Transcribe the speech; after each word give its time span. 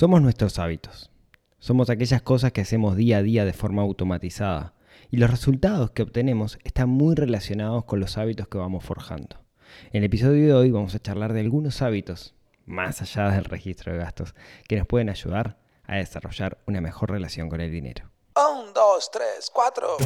Somos 0.00 0.22
nuestros 0.22 0.58
hábitos. 0.58 1.10
Somos 1.58 1.90
aquellas 1.90 2.22
cosas 2.22 2.52
que 2.52 2.62
hacemos 2.62 2.96
día 2.96 3.18
a 3.18 3.22
día 3.22 3.44
de 3.44 3.52
forma 3.52 3.82
automatizada. 3.82 4.72
Y 5.10 5.18
los 5.18 5.30
resultados 5.30 5.90
que 5.90 6.00
obtenemos 6.00 6.58
están 6.64 6.88
muy 6.88 7.14
relacionados 7.14 7.84
con 7.84 8.00
los 8.00 8.16
hábitos 8.16 8.48
que 8.48 8.56
vamos 8.56 8.82
forjando. 8.82 9.44
En 9.92 9.98
el 9.98 10.04
episodio 10.04 10.46
de 10.46 10.54
hoy 10.54 10.70
vamos 10.70 10.94
a 10.94 11.00
charlar 11.00 11.34
de 11.34 11.40
algunos 11.40 11.82
hábitos, 11.82 12.34
más 12.64 13.02
allá 13.02 13.28
del 13.28 13.44
registro 13.44 13.92
de 13.92 13.98
gastos, 13.98 14.34
que 14.66 14.78
nos 14.78 14.86
pueden 14.86 15.10
ayudar 15.10 15.58
a 15.84 15.96
desarrollar 15.96 16.56
una 16.66 16.80
mejor 16.80 17.10
relación 17.10 17.50
con 17.50 17.60
el 17.60 17.70
dinero. 17.70 18.10
Un, 18.36 18.72
dos, 18.72 19.10
tres, 19.12 19.52
cuatro. 19.52 19.98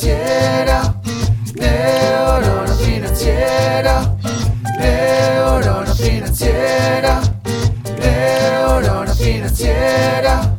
Financiera, 0.00 0.94
neurona 1.56 2.74
financiera, 2.74 4.16
neurona 4.78 5.94
financiera, 5.94 7.20
neurona 7.98 9.14
financiera. 9.14 10.50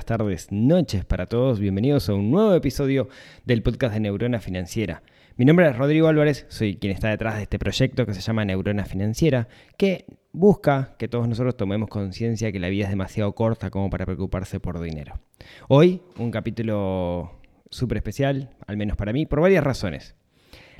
Días, 0.00 0.06
tardes, 0.06 0.46
noches 0.50 1.04
para 1.04 1.26
todos. 1.26 1.60
Bienvenidos 1.60 2.08
a 2.08 2.14
un 2.14 2.30
nuevo 2.30 2.54
episodio 2.54 3.08
del 3.44 3.62
podcast 3.62 3.92
de 3.92 4.00
Neurona 4.00 4.40
Financiera. 4.40 5.02
Mi 5.36 5.44
nombre 5.44 5.68
es 5.68 5.76
Rodrigo 5.76 6.08
Álvarez, 6.08 6.46
soy 6.48 6.76
quien 6.76 6.92
está 6.92 7.10
detrás 7.10 7.36
de 7.36 7.42
este 7.42 7.58
proyecto 7.58 8.06
que 8.06 8.14
se 8.14 8.22
llama 8.22 8.46
Neurona 8.46 8.86
Financiera, 8.86 9.48
que 9.76 10.06
busca 10.32 10.94
que 10.98 11.08
todos 11.08 11.28
nosotros 11.28 11.54
tomemos 11.54 11.90
conciencia 11.90 12.50
que 12.50 12.58
la 12.58 12.70
vida 12.70 12.84
es 12.84 12.90
demasiado 12.90 13.34
corta 13.34 13.68
como 13.70 13.90
para 13.90 14.06
preocuparse 14.06 14.58
por 14.58 14.80
dinero. 14.80 15.20
Hoy, 15.68 16.00
un 16.16 16.30
capítulo 16.30 17.38
súper 17.68 17.98
especial, 17.98 18.50
al 18.66 18.78
menos 18.78 18.96
para 18.96 19.12
mí, 19.12 19.26
por 19.26 19.40
varias 19.40 19.62
razones. 19.62 20.14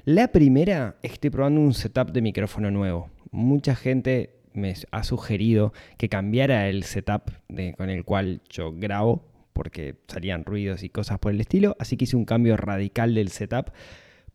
La 0.06 0.28
primera 0.28 0.96
es 1.02 1.10
que 1.10 1.14
estoy 1.14 1.30
probando 1.30 1.60
un 1.60 1.74
setup 1.74 2.10
de 2.12 2.22
micrófono 2.22 2.70
nuevo. 2.70 3.10
Mucha 3.32 3.74
gente 3.74 4.39
me 4.60 4.74
ha 4.90 5.02
sugerido 5.02 5.72
que 5.98 6.08
cambiara 6.08 6.68
el 6.68 6.84
setup 6.84 7.30
con 7.76 7.90
el 7.90 8.04
cual 8.04 8.42
yo 8.48 8.72
grabo, 8.72 9.24
porque 9.52 9.96
salían 10.06 10.44
ruidos 10.44 10.82
y 10.82 10.88
cosas 10.88 11.18
por 11.18 11.32
el 11.32 11.40
estilo, 11.40 11.76
así 11.78 11.96
que 11.96 12.04
hice 12.04 12.16
un 12.16 12.24
cambio 12.24 12.56
radical 12.56 13.14
del 13.14 13.28
setup. 13.28 13.72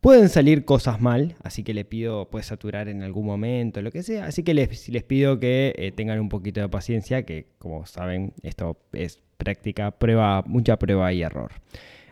Pueden 0.01 0.29
salir 0.29 0.65
cosas 0.65 1.01
mal, 1.01 1.35
así 1.41 1.63
que 1.63 1.73
le 1.73 1.83
pido, 1.83 2.29
puede 2.29 2.43
saturar 2.43 2.89
en 2.89 3.01
algún 3.01 3.25
momento, 3.25 3.81
lo 3.81 3.91
que 3.91 4.03
sea. 4.03 4.25
Así 4.25 4.43
que 4.43 4.53
les, 4.53 4.87
les 4.89 5.03
pido 5.03 5.39
que 5.39 5.73
eh, 5.77 5.91
tengan 5.91 6.19
un 6.19 6.29
poquito 6.29 6.61
de 6.61 6.69
paciencia, 6.69 7.23
que 7.23 7.47
como 7.57 7.87
saben, 7.87 8.33
esto 8.43 8.77
es 8.93 9.23
práctica, 9.37 9.91
prueba, 9.91 10.43
mucha 10.45 10.77
prueba 10.77 11.11
y 11.11 11.23
error. 11.23 11.53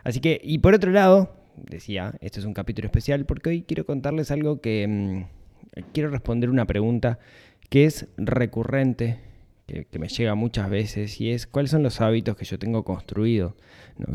Así 0.04 0.22
que, 0.22 0.42
y 0.44 0.58
por 0.58 0.74
otro 0.74 0.92
lado, 0.92 1.36
decía, 1.56 2.16
este 2.22 2.40
es 2.40 2.46
un 2.46 2.54
capítulo 2.54 2.88
especial 2.88 3.26
porque 3.26 3.50
hoy 3.50 3.62
quiero 3.62 3.86
contarles 3.86 4.32
algo 4.32 4.60
que 4.60 4.88
mmm, 4.88 5.84
quiero 5.94 6.10
responder 6.10 6.50
una 6.50 6.66
pregunta 6.66 7.20
que 7.70 7.86
es 7.86 8.08
recurrente, 8.18 9.20
que, 9.68 10.00
me 10.00 10.08
llega 10.08 10.36
muchas 10.36 10.70
veces, 10.70 11.20
y 11.20 11.32
es 11.32 11.48
cuáles 11.48 11.72
son 11.72 11.84
los 11.84 12.02
hábitos 12.02 12.36
que 12.36 12.46
yo 12.46 12.60
tengo 12.60 12.84
construido. 12.84 13.56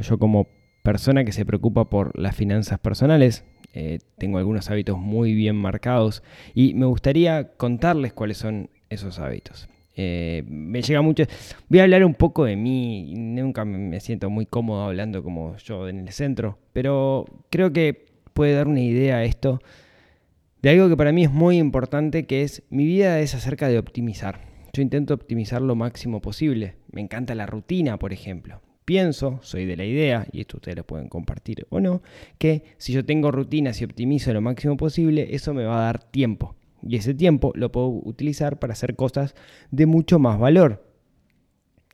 Yo 0.01 0.19
como 0.19 0.47
persona 0.83 1.25
que 1.25 1.33
se 1.33 1.45
preocupa 1.45 1.89
por 1.91 2.19
las 2.19 2.37
finanzas 2.37 2.79
personales, 2.79 3.45
eh, 3.75 3.99
tengo 4.17 4.39
algunos 4.39 4.71
hábitos 4.71 4.99
muy 4.99 5.35
bien 5.35 5.55
marcados 5.55 6.23
y 6.55 6.75
me 6.75 6.87
gustaría 6.87 7.53
contarles 7.57 8.13
cuáles 8.13 8.39
son 8.39 8.71
esos 8.89 9.19
hábitos. 9.19 9.69
Eh, 9.95 10.45
me 10.47 10.81
llega 10.81 11.03
mucho. 11.03 11.25
Voy 11.69 11.81
a 11.81 11.83
hablar 11.83 12.05
un 12.05 12.15
poco 12.15 12.45
de 12.45 12.57
mí. 12.57 13.13
Nunca 13.17 13.65
me 13.65 13.99
siento 14.01 14.31
muy 14.31 14.47
cómodo 14.47 14.85
hablando 14.85 15.23
como 15.23 15.57
yo 15.59 15.89
en 15.89 15.99
el 15.99 16.09
centro, 16.11 16.59
pero 16.73 17.25
creo 17.51 17.73
que 17.73 18.07
puede 18.33 18.55
dar 18.55 18.69
una 18.69 18.81
idea 18.81 19.17
a 19.17 19.25
esto 19.25 19.61
de 20.63 20.71
algo 20.71 20.89
que 20.89 20.97
para 20.97 21.13
mí 21.13 21.25
es 21.25 21.31
muy 21.31 21.59
importante, 21.59 22.27
que 22.27 22.43
es 22.43 22.63
mi 22.69 22.85
vida 22.85 23.21
es 23.21 23.35
acerca 23.35 23.69
de 23.69 23.79
optimizar. 23.79 24.41
Yo 24.73 24.83
intento 24.83 25.15
optimizar 25.15 25.63
lo 25.63 25.77
máximo 25.77 26.21
posible. 26.21 26.77
Me 26.91 27.01
encanta 27.01 27.35
la 27.35 27.47
rutina, 27.47 27.99
por 27.99 28.13
ejemplo. 28.13 28.61
Pienso, 28.85 29.39
soy 29.43 29.67
de 29.67 29.77
la 29.77 29.85
idea, 29.85 30.27
y 30.33 30.41
esto 30.41 30.57
ustedes 30.57 30.79
lo 30.79 30.87
pueden 30.87 31.09
compartir 31.09 31.67
o 31.69 31.79
no, 31.79 32.03
que 32.39 32.65
si 32.79 32.93
yo 32.93 33.05
tengo 33.05 33.31
rutinas 33.31 33.81
y 33.81 33.85
optimizo 33.85 34.33
lo 34.33 34.41
máximo 34.41 34.77
posible, 34.77 35.35
eso 35.35 35.53
me 35.55 35.65
va 35.65 35.79
a 35.79 35.85
dar 35.85 36.03
tiempo. 36.03 36.57
Y 36.83 36.97
ese 36.97 37.15
tiempo 37.15 37.53
lo 37.55 37.71
puedo 37.71 37.89
utilizar 37.89 38.59
para 38.59 38.73
hacer 38.73 38.97
cosas 38.97 39.35
de 39.71 39.87
mucho 39.87 40.19
más 40.19 40.39
valor. 40.39 40.88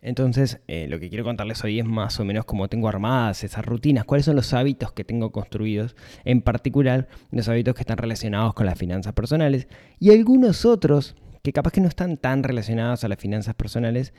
Entonces, 0.04 0.60
eh, 0.68 0.86
lo 0.86 1.00
que 1.00 1.08
quiero 1.08 1.24
contarles 1.24 1.64
hoy 1.64 1.80
es 1.80 1.86
más 1.86 2.20
o 2.20 2.26
menos 2.26 2.44
cómo 2.44 2.68
tengo 2.68 2.88
armadas 2.88 3.42
esas 3.42 3.64
rutinas, 3.64 4.04
cuáles 4.04 4.26
son 4.26 4.36
los 4.36 4.52
hábitos 4.52 4.92
que 4.92 5.02
tengo 5.02 5.32
construidos, 5.32 5.96
en 6.26 6.42
particular 6.42 7.08
los 7.30 7.48
hábitos 7.48 7.74
que 7.74 7.80
están 7.80 7.96
relacionados 7.96 8.52
con 8.52 8.66
las 8.66 8.78
finanzas 8.78 9.14
personales 9.14 9.66
y 9.98 10.10
algunos 10.10 10.66
otros 10.66 11.16
que 11.42 11.54
capaz 11.54 11.72
que 11.72 11.80
no 11.80 11.88
están 11.88 12.18
tan 12.18 12.42
relacionados 12.42 13.02
a 13.02 13.08
las 13.08 13.18
finanzas 13.18 13.54
personales, 13.54 14.12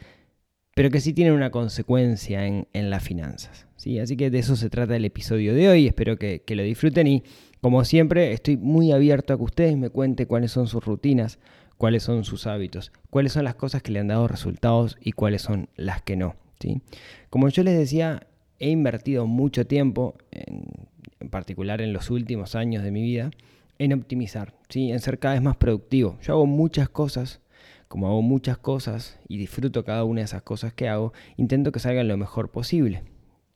pero 0.73 0.90
que 0.90 1.00
sí 1.00 1.13
tienen 1.13 1.35
una 1.35 1.51
consecuencia 1.51 2.47
en, 2.47 2.67
en 2.73 2.90
las 2.90 3.03
finanzas. 3.03 3.67
¿sí? 3.75 4.00
Así 4.00 4.17
que 4.17 4.31
de 4.31 4.40
eso 4.40 4.56
se 4.56 4.72
trata 4.72 4.96
el 4.96 5.06
episodio 5.06 5.53
de 5.53 5.69
hoy, 5.69 5.85
espero 5.85 6.17
que, 6.17 6.41
que 6.41 6.56
lo 6.56 6.63
disfruten 6.63 7.06
y 7.06 7.23
como 7.62 7.85
siempre 7.85 8.34
estoy 8.34 8.57
muy 8.57 8.91
abierto 8.91 9.35
a 9.35 9.38
que 9.38 9.44
ustedes 9.44 9.78
me 9.78 9.91
cuenten 9.91 10.25
cuáles 10.25 10.52
son 10.52 10.66
sus 10.66 10.84
rutinas, 10.84 11.38
cuáles 11.85 12.01
son 12.01 12.23
sus 12.23 12.47
hábitos, 12.47 12.91
cuáles 13.12 13.34
son 13.34 13.44
las 13.44 13.53
cosas 13.53 13.84
que 13.84 13.91
le 13.91 14.00
han 14.00 14.07
dado 14.07 14.28
resultados 14.28 14.97
y 15.00 15.12
cuáles 15.12 15.44
son 15.44 15.69
las 15.75 16.01
que 16.01 16.16
no. 16.16 16.35
¿sí? 16.59 16.81
Como 17.29 17.47
yo 17.50 17.62
les 17.62 17.78
decía, 17.78 18.25
he 18.57 18.72
invertido 18.72 19.28
mucho 19.28 19.68
tiempo, 19.68 20.16
en, 20.31 21.29
particular 21.29 21.81
en 21.81 21.94
los 21.94 22.09
últimos 22.09 22.56
años 22.56 22.84
de 22.84 22.90
mi 22.90 23.03
vida, 23.03 23.29
en 23.78 23.94
optimizar, 23.94 24.56
¿sí? 24.68 24.91
en 24.91 25.00
ser 25.00 25.19
cada 25.19 25.35
vez 25.35 25.44
más 25.44 25.57
productivo. 25.57 26.18
Yo 26.23 26.34
hago 26.34 26.47
muchas 26.47 26.90
cosas, 26.90 27.40
como 27.88 28.07
hago 28.07 28.23
muchas 28.23 28.57
cosas 28.57 29.19
y 29.28 29.38
disfruto 29.38 29.85
cada 29.85 30.06
una 30.06 30.22
de 30.22 30.25
esas 30.25 30.41
cosas 30.41 30.73
que 30.73 30.90
hago, 30.90 31.13
intento 31.38 31.72
que 31.72 31.79
salgan 31.79 32.07
lo 32.07 32.17
mejor 32.17 32.50
posible. 32.50 33.03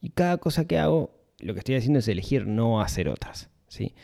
Y 0.02 0.12
cada 0.12 0.38
cosa 0.38 0.66
que 0.66 0.78
hago, 0.78 1.16
lo 1.40 1.56
que 1.56 1.62
estoy 1.62 1.74
haciendo 1.74 1.98
es 1.98 2.08
elegir 2.08 2.46
no 2.46 2.80
hacer 2.80 3.10
otras. 3.10 3.50
¿sí? 3.70 3.96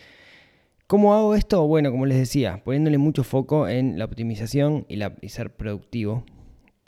¿Cómo 0.88 1.16
hago 1.16 1.34
esto? 1.34 1.66
Bueno, 1.66 1.90
como 1.90 2.06
les 2.06 2.18
decía, 2.20 2.62
poniéndole 2.64 3.00
mucho 3.00 3.24
foco 3.24 3.68
en 3.68 3.98
la 3.98 4.06
optimización 4.06 4.86
y, 4.88 5.30
ser 5.30 5.56
productivo 5.56 6.24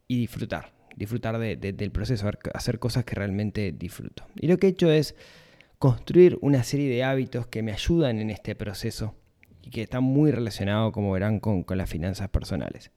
y 0.07 0.19
disfrutar. 0.19 0.71
Disfrutar 0.95 1.39
de, 1.39 1.55
de, 1.55 1.73
del 1.73 1.91
proceso, 1.91 2.29
hacer 2.53 2.77
cosas 2.77 3.05
que 3.05 3.15
realmente 3.15 3.71
disfruto. 3.71 4.23
Y 4.39 4.47
lo 4.47 4.57
que 4.57 4.67
he 4.67 4.69
hecho 4.69 4.91
es 4.91 5.15
construir 5.79 6.37
una 6.41 6.63
serie 6.63 6.89
de 6.89 7.03
hábitos 7.03 7.47
que 7.47 7.63
me 7.63 7.71
ayudan 7.71 8.19
en 8.19 8.29
este 8.29 8.55
proceso 8.55 9.15
y 9.63 9.71
que 9.71 9.81
están 9.81 10.03
muy 10.03 10.29
relacionados, 10.29 10.93
como 10.93 11.11
verán, 11.11 11.39
con, 11.39 11.63
con 11.63 11.79
las 11.79 11.89
finanzas 11.89 12.29
personales. 12.29 12.91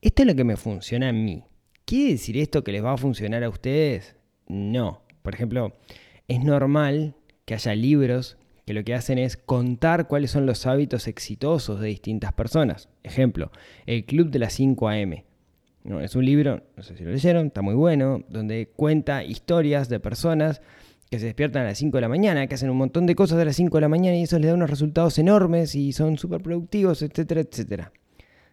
Esto 0.00 0.22
es 0.22 0.26
lo 0.26 0.34
que 0.34 0.44
me 0.44 0.56
funciona 0.56 1.10
a 1.10 1.12
mí. 1.12 1.44
¿Quiere 1.84 2.12
decir 2.12 2.36
esto 2.36 2.64
que 2.64 2.72
les 2.72 2.84
va 2.84 2.94
a 2.94 2.96
funcionar 2.96 3.44
a 3.44 3.48
ustedes? 3.48 4.16
No. 4.48 5.02
Por 5.22 5.34
ejemplo, 5.34 5.72
es 6.26 6.42
normal 6.42 7.14
que 7.44 7.54
haya 7.54 7.76
libros 7.76 8.38
que 8.66 8.74
lo 8.74 8.82
que 8.82 8.94
hacen 8.94 9.18
es 9.18 9.36
contar 9.36 10.08
cuáles 10.08 10.32
son 10.32 10.44
los 10.44 10.66
hábitos 10.66 11.06
exitosos 11.06 11.80
de 11.80 11.86
distintas 11.86 12.32
personas. 12.32 12.88
Ejemplo, 13.04 13.52
El 13.86 14.04
Club 14.04 14.30
de 14.30 14.40
las 14.40 14.54
5 14.54 14.88
AM. 14.88 15.22
No, 15.84 16.00
es 16.00 16.16
un 16.16 16.24
libro, 16.24 16.64
no 16.76 16.82
sé 16.82 16.96
si 16.96 17.04
lo 17.04 17.12
leyeron, 17.12 17.46
está 17.46 17.62
muy 17.62 17.74
bueno, 17.76 18.24
donde 18.28 18.72
cuenta 18.74 19.22
historias 19.22 19.88
de 19.88 20.00
personas 20.00 20.60
que 21.08 21.20
se 21.20 21.26
despiertan 21.26 21.62
a 21.62 21.66
las 21.66 21.78
5 21.78 21.96
de 21.96 22.00
la 22.00 22.08
mañana, 22.08 22.48
que 22.48 22.56
hacen 22.56 22.68
un 22.68 22.76
montón 22.76 23.06
de 23.06 23.14
cosas 23.14 23.38
a 23.38 23.44
las 23.44 23.54
5 23.54 23.76
de 23.76 23.80
la 23.82 23.88
mañana 23.88 24.16
y 24.16 24.24
eso 24.24 24.36
les 24.40 24.48
da 24.48 24.54
unos 24.54 24.68
resultados 24.68 25.16
enormes 25.20 25.76
y 25.76 25.92
son 25.92 26.18
súper 26.18 26.40
productivos, 26.40 27.02
etcétera, 27.02 27.42
etcétera. 27.42 27.92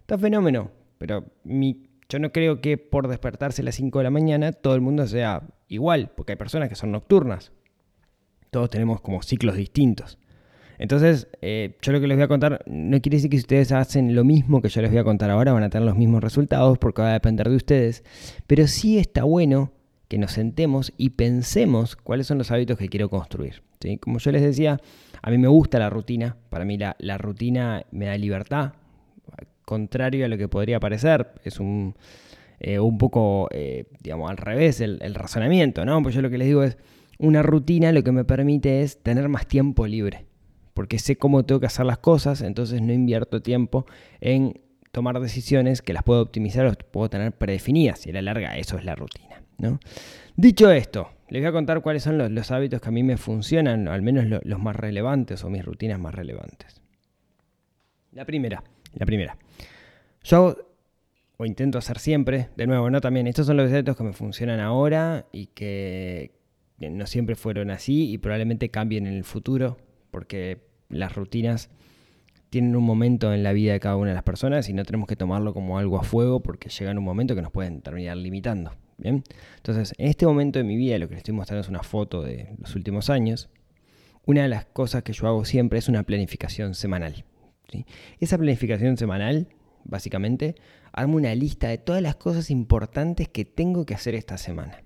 Está 0.01 0.19
fenómeno, 0.19 0.69
pero 1.00 1.25
yo 1.44 2.19
no 2.19 2.31
creo 2.31 2.62
que 2.62 2.77
por 2.77 3.07
despertarse 3.07 3.63
a 3.63 3.66
las 3.66 3.74
5 3.75 3.98
de 3.98 4.04
la 4.04 4.12
mañana 4.12 4.51
todo 4.51 4.75
el 4.75 4.81
mundo 4.81 5.07
sea 5.07 5.42
igual, 5.69 6.12
porque 6.16 6.33
hay 6.33 6.38
personas 6.38 6.69
que 6.69 6.75
son 6.75 6.92
nocturnas. 6.92 7.51
Todos 8.54 8.70
tenemos 8.70 9.02
como 9.02 9.22
ciclos 9.22 9.56
distintos. 9.56 10.18
Entonces, 10.78 11.28
eh, 11.42 11.76
yo 11.82 11.92
lo 11.92 12.00
que 12.00 12.08
les 12.08 12.18
voy 12.18 12.24
a 12.24 12.28
contar 12.28 12.64
no 12.68 13.02
quiere 13.02 13.18
decir 13.18 13.30
que 13.30 13.38
si 13.38 13.42
ustedes 13.42 13.72
hacen 13.72 14.16
lo 14.16 14.24
mismo 14.24 14.62
que 14.62 14.70
yo 14.70 14.82
les 14.82 14.92
voy 14.92 15.00
a 15.00 15.04
contar 15.04 15.30
ahora 15.30 15.54
van 15.54 15.64
a 15.64 15.70
tener 15.70 15.86
los 15.86 15.98
mismos 15.98 16.24
resultados 16.24 16.78
porque 16.78 17.02
va 17.02 17.10
a 17.10 17.14
depender 17.14 17.50
de 17.50 17.56
ustedes, 17.56 18.04
pero 18.48 18.68
sí 18.68 19.00
está 19.00 19.24
bueno 19.24 19.72
que 20.08 20.18
nos 20.18 20.32
sentemos 20.34 20.94
y 20.98 21.10
pensemos 21.12 21.96
cuáles 21.96 22.28
son 22.28 22.38
los 22.38 22.52
hábitos 22.52 22.78
que 22.78 22.90
quiero 22.90 23.10
construir. 23.10 23.64
Como 24.00 24.20
yo 24.20 24.32
les 24.32 24.42
decía, 24.42 24.80
a 25.22 25.32
mí 25.32 25.38
me 25.38 25.48
gusta 25.48 25.80
la 25.80 25.90
rutina, 25.90 26.38
para 26.50 26.64
mí 26.64 26.78
la, 26.78 26.96
la 27.00 27.18
rutina 27.18 27.86
me 27.92 28.06
da 28.06 28.18
libertad, 28.18 28.74
contrario 29.66 30.26
a 30.26 30.28
lo 30.28 30.38
que 30.38 30.48
podría 30.48 30.80
parecer, 30.80 31.28
es 31.44 31.60
un, 31.60 31.96
eh, 32.60 32.80
un 32.80 32.98
poco, 32.98 33.50
eh, 33.52 33.86
digamos, 34.02 34.30
al 34.30 34.38
revés 34.38 34.82
el, 34.82 35.00
el 35.02 35.16
razonamiento, 35.16 35.86
¿no? 35.86 36.02
Pues 36.02 36.16
yo 36.16 36.22
lo 36.22 36.30
que 36.30 36.38
les 36.38 36.48
digo 36.48 36.64
es, 36.64 36.78
una 37.19 37.44
rutina 37.44 37.92
lo 37.92 38.04
que 38.04 38.12
me 38.12 38.25
permite 38.25 38.81
es 38.81 39.01
tener 39.01 39.30
más 39.30 39.48
tiempo 39.48 39.88
libre, 39.88 40.25
porque 40.74 41.00
sé 41.00 41.15
cómo 41.18 41.44
tengo 41.45 41.60
que 41.60 41.68
hacer 41.68 41.86
las 41.86 42.00
cosas, 42.00 42.42
entonces 42.42 42.81
no 42.81 42.94
invierto 42.94 43.42
tiempo 43.42 43.86
en 44.21 44.62
tomar 44.92 45.19
decisiones 45.19 45.81
que 45.81 45.94
las 45.94 46.04
puedo 46.04 46.21
optimizar 46.21 46.65
o 46.65 46.74
puedo 46.74 47.10
tener 47.10 47.31
predefinidas 47.31 48.06
y 48.06 48.12
a 48.12 48.13
la 48.13 48.21
larga 48.21 48.57
eso 48.57 48.77
es 48.77 48.86
la 48.86 48.95
rutina. 48.95 49.42
¿no? 49.57 49.80
Dicho 50.36 50.71
esto, 50.71 51.10
les 51.30 51.42
voy 51.42 51.50
a 51.50 51.51
contar 51.51 51.81
cuáles 51.81 52.04
son 52.04 52.18
los, 52.18 52.51
hábitos 52.51 52.81
que 52.81 52.89
a 52.89 52.92
mí 52.92 53.04
me 53.04 53.18
funcionan, 53.18 53.88
al 53.88 54.01
menos 54.01 54.25
los 54.44 54.59
más 54.59 54.75
relevantes 54.75 55.44
o 55.44 55.50
mis 55.50 55.63
rutinas 55.63 56.00
más 56.00 56.13
relevantes. 56.13 56.81
La 58.12 58.25
primera, 58.25 58.63
la 58.94 59.06
primera. 59.06 59.38
Yo 60.24 60.56
o 61.38 61.45
intento 61.45 61.77
hacer 61.77 61.98
siempre, 62.00 62.50
de 62.56 62.68
nuevo, 62.68 62.89
¿no? 62.89 63.01
También, 63.01 63.25
estos 63.27 63.48
son 63.48 63.57
los 63.57 63.71
hábitos 63.71 63.98
que 63.98 64.04
me 64.04 64.13
funcionan 64.13 64.59
ahora 64.59 65.25
y 65.31 65.48
que 65.48 66.31
no 66.80 67.08
siempre 67.08 67.36
fueron 67.36 67.72
así 67.72 68.12
y 68.12 68.18
probablemente 68.18 68.70
cambien 68.70 69.08
en 69.08 69.14
el 69.14 69.24
futuro, 69.24 69.78
porque 70.12 70.60
las 70.90 71.16
rutinas 71.16 71.70
tienen 72.50 72.75
un 72.75 72.84
momento 72.84 73.34
en 73.34 73.42
la 73.42 73.52
vida 73.52 73.74
de 73.74 73.80
cada 73.80 73.96
una 73.96 74.10
de 74.10 74.14
las 74.14 74.24
personas 74.24 74.70
y 74.70 74.74
no 74.74 74.86
tenemos 74.86 75.08
que 75.08 75.16
tomarlo 75.16 75.54
como 75.54 75.80
algo 75.80 75.98
a 75.98 76.04
fuego 76.04 76.42
porque 76.42 76.70
llega 76.70 76.92
un 76.92 77.04
momento 77.04 77.34
que 77.34 77.42
nos 77.42 77.52
pueden 77.52 77.81
terminar 77.81 78.16
limitando. 78.18 78.74
Bien, 79.00 79.24
entonces 79.58 79.96
en 79.98 80.08
este 80.08 80.28
momento 80.28 80.60
de 80.60 80.64
mi 80.64 80.75
vida 80.78 81.00
lo 81.00 81.08
que 81.08 81.16
les 81.16 81.22
estoy 81.22 81.34
mostrando 81.34 81.62
es 81.62 81.70
una 81.70 81.81
foto 81.81 82.22
de 82.22 82.56
los 82.60 82.76
últimos 82.76 83.10
años. 83.10 83.50
Una 84.26 84.44
de 84.44 84.50
las 84.50 84.66
cosas 84.66 85.02
que 85.02 85.14
yo 85.14 85.28
hago 85.28 85.46
siempre 85.46 85.80
es 85.80 85.90
una 85.90 86.04
planificación 86.04 86.76
semanal. 86.76 87.26
Esa 88.19 88.38
planificación 88.38 88.98
semanal, 88.98 89.48
básicamente, 89.84 90.54
armo 90.92 91.16
una 91.18 91.34
lista 91.34 91.69
de 91.69 91.80
todas 91.80 92.04
las 92.04 92.18
cosas 92.18 92.52
importantes 92.52 93.28
que 93.30 93.46
tengo 93.46 93.88
que 93.88 93.96
hacer 93.96 94.14
esta 94.14 94.38
semana. 94.38 94.82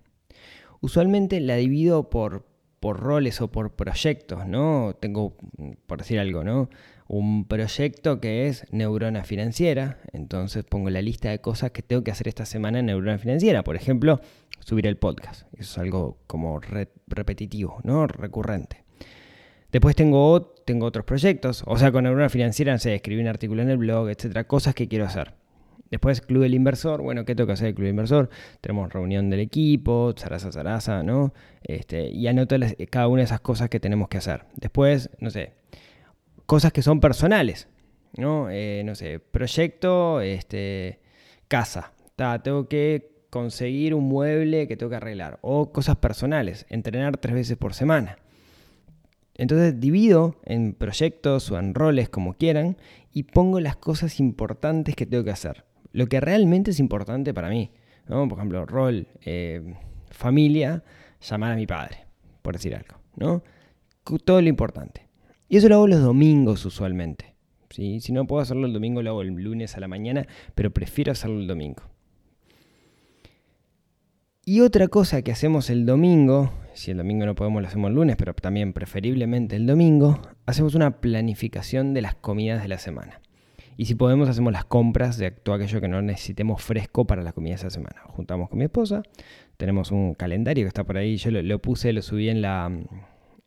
Usualmente 0.81 1.39
la 1.39 1.55
divido 1.55 2.09
por, 2.09 2.45
por 2.79 2.99
roles 2.99 3.41
o 3.41 3.49
por 3.49 3.75
proyectos, 3.75 4.45
¿no? 4.47 4.95
Tengo, 4.99 5.35
por 5.85 5.99
decir 5.99 6.19
algo, 6.19 6.43
¿no? 6.43 6.69
Un 7.07 7.45
proyecto 7.45 8.19
que 8.19 8.47
es 8.47 8.65
neurona 8.71 9.23
financiera, 9.23 9.99
entonces 10.11 10.65
pongo 10.65 10.89
la 10.89 11.01
lista 11.01 11.29
de 11.29 11.39
cosas 11.39 11.71
que 11.71 11.81
tengo 11.81 12.03
que 12.03 12.11
hacer 12.11 12.27
esta 12.27 12.45
semana 12.45 12.79
en 12.79 12.87
neurona 12.87 13.17
financiera. 13.17 13.63
Por 13.63 13.75
ejemplo, 13.75 14.19
subir 14.59 14.87
el 14.87 14.97
podcast. 14.97 15.47
Eso 15.53 15.71
es 15.71 15.77
algo 15.77 16.17
como 16.27 16.59
repetitivo, 17.07 17.79
¿no? 17.83 18.07
Recurrente. 18.07 18.83
Después 19.71 19.95
tengo, 19.95 20.53
tengo 20.65 20.85
otros 20.85 21.05
proyectos, 21.05 21.63
o 21.65 21.77
sea, 21.77 21.91
con 21.91 22.03
neurona 22.03 22.29
financiera, 22.29 22.73
no 22.73 22.79
sé, 22.79 22.95
escribir 22.95 23.23
un 23.23 23.29
artículo 23.29 23.61
en 23.61 23.69
el 23.69 23.77
blog, 23.77 24.09
etcétera, 24.09 24.45
cosas 24.45 24.75
que 24.75 24.87
quiero 24.87 25.05
hacer. 25.05 25.33
Después, 25.89 26.21
Club 26.21 26.43
del 26.43 26.53
Inversor. 26.53 27.01
Bueno, 27.01 27.23
¿qué 27.25 27.35
que 27.35 27.51
hacer 27.51 27.67
el 27.67 27.75
Club 27.75 27.85
del 27.85 27.91
Inversor? 27.91 28.29
Tenemos 28.61 28.91
reunión 28.91 29.29
del 29.29 29.39
equipo, 29.39 30.13
zaraza, 30.17 30.51
zaraza, 30.51 31.03
¿no? 31.03 31.33
Este, 31.63 32.09
y 32.09 32.27
anoto 32.27 32.55
cada 32.89 33.07
una 33.07 33.21
de 33.21 33.25
esas 33.25 33.39
cosas 33.41 33.69
que 33.69 33.79
tenemos 33.79 34.09
que 34.09 34.17
hacer. 34.17 34.45
Después, 34.55 35.09
no 35.19 35.29
sé, 35.29 35.53
cosas 36.45 36.73
que 36.73 36.81
son 36.81 36.99
personales, 36.99 37.69
¿no? 38.17 38.49
Eh, 38.49 38.83
no 38.85 38.95
sé, 38.95 39.19
proyecto, 39.19 40.21
este, 40.21 40.99
casa. 41.47 41.93
tengo 42.43 42.67
que 42.67 43.25
conseguir 43.29 43.93
un 43.93 44.05
mueble 44.05 44.67
que 44.67 44.75
tengo 44.75 44.89
que 44.89 44.97
arreglar. 44.97 45.39
O 45.41 45.71
cosas 45.71 45.95
personales, 45.97 46.65
entrenar 46.69 47.17
tres 47.17 47.35
veces 47.35 47.57
por 47.57 47.73
semana. 47.73 48.17
Entonces 49.35 49.79
divido 49.79 50.41
en 50.45 50.73
proyectos 50.73 51.51
o 51.51 51.59
en 51.59 51.75
roles 51.75 52.09
como 52.09 52.33
quieran 52.33 52.75
y 53.13 53.23
pongo 53.23 53.59
las 53.59 53.75
cosas 53.77 54.19
importantes 54.19 54.95
que 54.95 55.05
tengo 55.05 55.23
que 55.23 55.29
hacer 55.29 55.66
lo 55.91 56.07
que 56.07 56.19
realmente 56.19 56.71
es 56.71 56.79
importante 56.79 57.33
para 57.33 57.49
mí. 57.49 57.71
Por 58.07 58.31
ejemplo, 58.31 58.65
rol, 58.65 59.07
eh, 59.25 59.75
familia, 60.11 60.83
llamar 61.21 61.51
a 61.51 61.55
mi 61.55 61.67
padre, 61.67 62.05
por 62.41 62.55
decir 62.55 62.75
algo. 62.75 62.97
¿no? 63.17 63.43
Todo 64.23 64.41
lo 64.41 64.47
importante. 64.47 65.07
Y 65.49 65.57
eso 65.57 65.67
lo 65.67 65.75
hago 65.75 65.87
los 65.87 66.01
domingos 66.01 66.65
usualmente. 66.65 67.35
Si 67.69 68.11
no 68.11 68.25
puedo 68.25 68.41
hacerlo 68.41 68.65
el 68.65 68.73
domingo, 68.73 69.01
lo 69.01 69.09
hago 69.11 69.21
el 69.21 69.29
lunes 69.29 69.75
a 69.75 69.79
la 69.79 69.87
mañana, 69.87 70.25
pero 70.55 70.71
prefiero 70.71 71.11
hacerlo 71.11 71.39
el 71.39 71.47
domingo. 71.47 71.83
Y 74.45 74.61
otra 74.61 74.87
cosa 74.87 75.21
que 75.21 75.31
hacemos 75.31 75.69
el 75.69 75.85
domingo, 75.85 76.53
si 76.73 76.91
el 76.91 76.97
domingo 76.97 77.25
no 77.25 77.35
podemos, 77.35 77.61
lo 77.61 77.67
hacemos 77.67 77.89
el 77.89 77.95
lunes, 77.95 78.15
pero 78.15 78.33
también 78.33 78.71
preferiblemente 78.71 79.57
el 79.57 79.67
domingo, 79.67 80.21
hacemos 80.45 80.73
una 80.73 81.01
planificación 81.01 81.93
de 81.93 82.01
las 82.01 82.15
comidas 82.15 82.61
de 82.61 82.69
la 82.69 82.77
semana. 82.77 83.19
Y 83.77 83.85
si 83.85 83.93
podemos, 83.93 84.27
hacemos 84.27 84.51
las 84.51 84.65
compras 84.65 85.17
de 85.19 85.29
todo 85.29 85.55
aquello 85.55 85.79
que 85.79 85.87
no 85.87 86.01
necesitemos 86.01 86.63
fresco 86.63 87.05
para 87.05 87.21
la 87.21 87.31
comida 87.31 87.51
de 87.51 87.57
esa 87.57 87.69
semana. 87.69 88.01
Juntamos 88.07 88.49
con 88.49 88.57
mi 88.57 88.65
esposa, 88.65 89.03
tenemos 89.55 89.91
un 89.91 90.15
calendario 90.15 90.63
que 90.63 90.69
está 90.69 90.83
por 90.83 90.97
ahí. 90.97 91.17
Yo 91.17 91.29
lo, 91.29 91.59
puse, 91.61 91.93
lo 91.93 92.01
subí 92.01 92.27
en 92.29 92.41
la. 92.41 92.71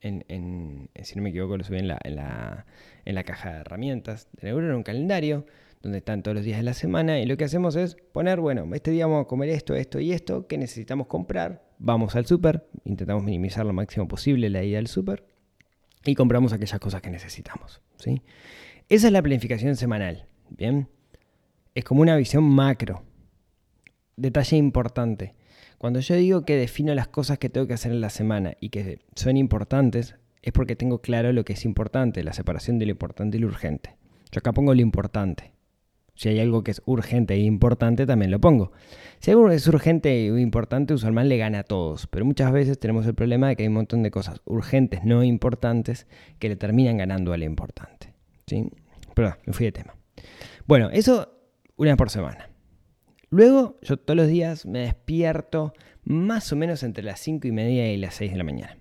Si 0.00 1.16
no 1.16 1.22
me 1.22 1.30
equivoco, 1.30 1.56
lo 1.56 1.64
subí 1.64 1.78
en 1.78 1.88
la, 1.88 1.98
en 2.04 2.14
la, 2.14 2.64
en 3.04 3.14
la 3.16 3.24
caja 3.24 3.52
de 3.52 3.60
herramientas 3.60 4.28
de 4.32 4.46
Neurona, 4.46 4.76
un 4.76 4.84
calendario 4.84 5.46
donde 5.82 5.98
están 5.98 6.22
todos 6.22 6.36
los 6.36 6.44
días 6.44 6.58
de 6.58 6.62
la 6.62 6.74
semana. 6.74 7.18
Y 7.18 7.26
lo 7.26 7.36
que 7.36 7.44
hacemos 7.44 7.74
es 7.74 7.96
poner, 8.12 8.38
bueno, 8.38 8.68
este 8.72 8.92
día 8.92 9.06
vamos 9.06 9.24
a 9.24 9.28
comer 9.28 9.48
esto, 9.48 9.74
esto 9.74 9.98
y 9.98 10.12
esto, 10.12 10.46
que 10.46 10.58
necesitamos 10.58 11.08
comprar. 11.08 11.64
Vamos 11.78 12.14
al 12.14 12.26
súper, 12.26 12.68
intentamos 12.84 13.24
minimizar 13.24 13.66
lo 13.66 13.72
máximo 13.72 14.06
posible 14.06 14.48
la 14.48 14.62
ida 14.62 14.78
al 14.78 14.86
súper 14.86 15.24
y 16.04 16.14
compramos 16.14 16.52
aquellas 16.52 16.78
cosas 16.78 17.02
que 17.02 17.10
necesitamos. 17.10 17.80
¿sí? 17.96 18.22
Esa 18.90 19.06
es 19.06 19.12
la 19.12 19.22
planificación 19.22 19.76
semanal, 19.76 20.26
¿bien? 20.48 20.88
Es 21.76 21.84
como 21.84 22.02
una 22.02 22.16
visión 22.16 22.42
macro. 22.42 23.04
Detalle 24.16 24.56
importante. 24.56 25.36
Cuando 25.78 26.00
yo 26.00 26.16
digo 26.16 26.44
que 26.44 26.56
defino 26.56 26.92
las 26.92 27.06
cosas 27.06 27.38
que 27.38 27.48
tengo 27.48 27.68
que 27.68 27.74
hacer 27.74 27.92
en 27.92 28.00
la 28.00 28.10
semana 28.10 28.54
y 28.58 28.70
que 28.70 28.98
son 29.14 29.36
importantes, 29.36 30.16
es 30.42 30.52
porque 30.52 30.74
tengo 30.74 31.00
claro 31.00 31.32
lo 31.32 31.44
que 31.44 31.52
es 31.52 31.64
importante, 31.64 32.24
la 32.24 32.32
separación 32.32 32.80
de 32.80 32.86
lo 32.86 32.90
importante 32.90 33.36
y 33.36 33.40
lo 33.40 33.46
urgente. 33.46 33.94
Yo 34.32 34.40
acá 34.40 34.52
pongo 34.52 34.74
lo 34.74 34.80
importante. 34.80 35.52
Si 36.16 36.28
hay 36.28 36.40
algo 36.40 36.64
que 36.64 36.72
es 36.72 36.82
urgente 36.84 37.34
e 37.34 37.38
importante, 37.38 38.06
también 38.06 38.32
lo 38.32 38.40
pongo. 38.40 38.72
Si 39.20 39.30
algo 39.30 39.48
es 39.50 39.68
urgente 39.68 40.10
e 40.10 40.40
importante, 40.40 40.94
usualmente 40.94 41.28
le 41.28 41.36
gana 41.36 41.60
a 41.60 41.62
todos. 41.62 42.08
Pero 42.08 42.24
muchas 42.24 42.50
veces 42.50 42.76
tenemos 42.80 43.06
el 43.06 43.14
problema 43.14 43.50
de 43.50 43.54
que 43.54 43.62
hay 43.62 43.68
un 43.68 43.74
montón 43.74 44.02
de 44.02 44.10
cosas 44.10 44.40
urgentes, 44.46 45.04
no 45.04 45.22
importantes, 45.22 46.08
que 46.40 46.48
le 46.48 46.56
terminan 46.56 46.96
ganando 46.96 47.32
a 47.32 47.36
lo 47.36 47.44
importante. 47.44 48.10
¿sí? 48.50 48.68
Perdón, 49.14 49.34
me 49.46 49.52
fui 49.52 49.66
de 49.66 49.72
tema. 49.72 49.94
Bueno, 50.66 50.90
eso 50.90 51.32
una 51.76 51.90
vez 51.90 51.96
por 51.96 52.10
semana. 52.10 52.50
Luego, 53.30 53.78
yo 53.82 53.96
todos 53.96 54.16
los 54.16 54.28
días 54.28 54.66
me 54.66 54.80
despierto 54.80 55.72
más 56.04 56.52
o 56.52 56.56
menos 56.56 56.82
entre 56.82 57.04
las 57.04 57.20
5 57.20 57.46
y 57.46 57.52
media 57.52 57.92
y 57.92 57.96
las 57.96 58.14
6 58.16 58.32
de 58.32 58.38
la 58.38 58.44
mañana. 58.44 58.78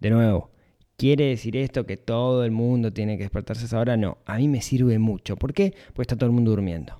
De 0.00 0.10
nuevo, 0.10 0.50
¿quiere 0.96 1.26
decir 1.26 1.56
esto 1.56 1.86
que 1.86 1.96
todo 1.96 2.44
el 2.44 2.50
mundo 2.50 2.92
tiene 2.92 3.16
que 3.16 3.24
despertarse 3.24 3.62
a 3.62 3.66
esa 3.66 3.80
hora? 3.80 3.96
No, 3.96 4.18
a 4.26 4.38
mí 4.38 4.48
me 4.48 4.60
sirve 4.60 4.98
mucho. 4.98 5.36
¿Por 5.36 5.54
qué? 5.54 5.74
Porque 5.88 6.02
está 6.02 6.16
todo 6.16 6.26
el 6.26 6.34
mundo 6.34 6.50
durmiendo. 6.50 6.98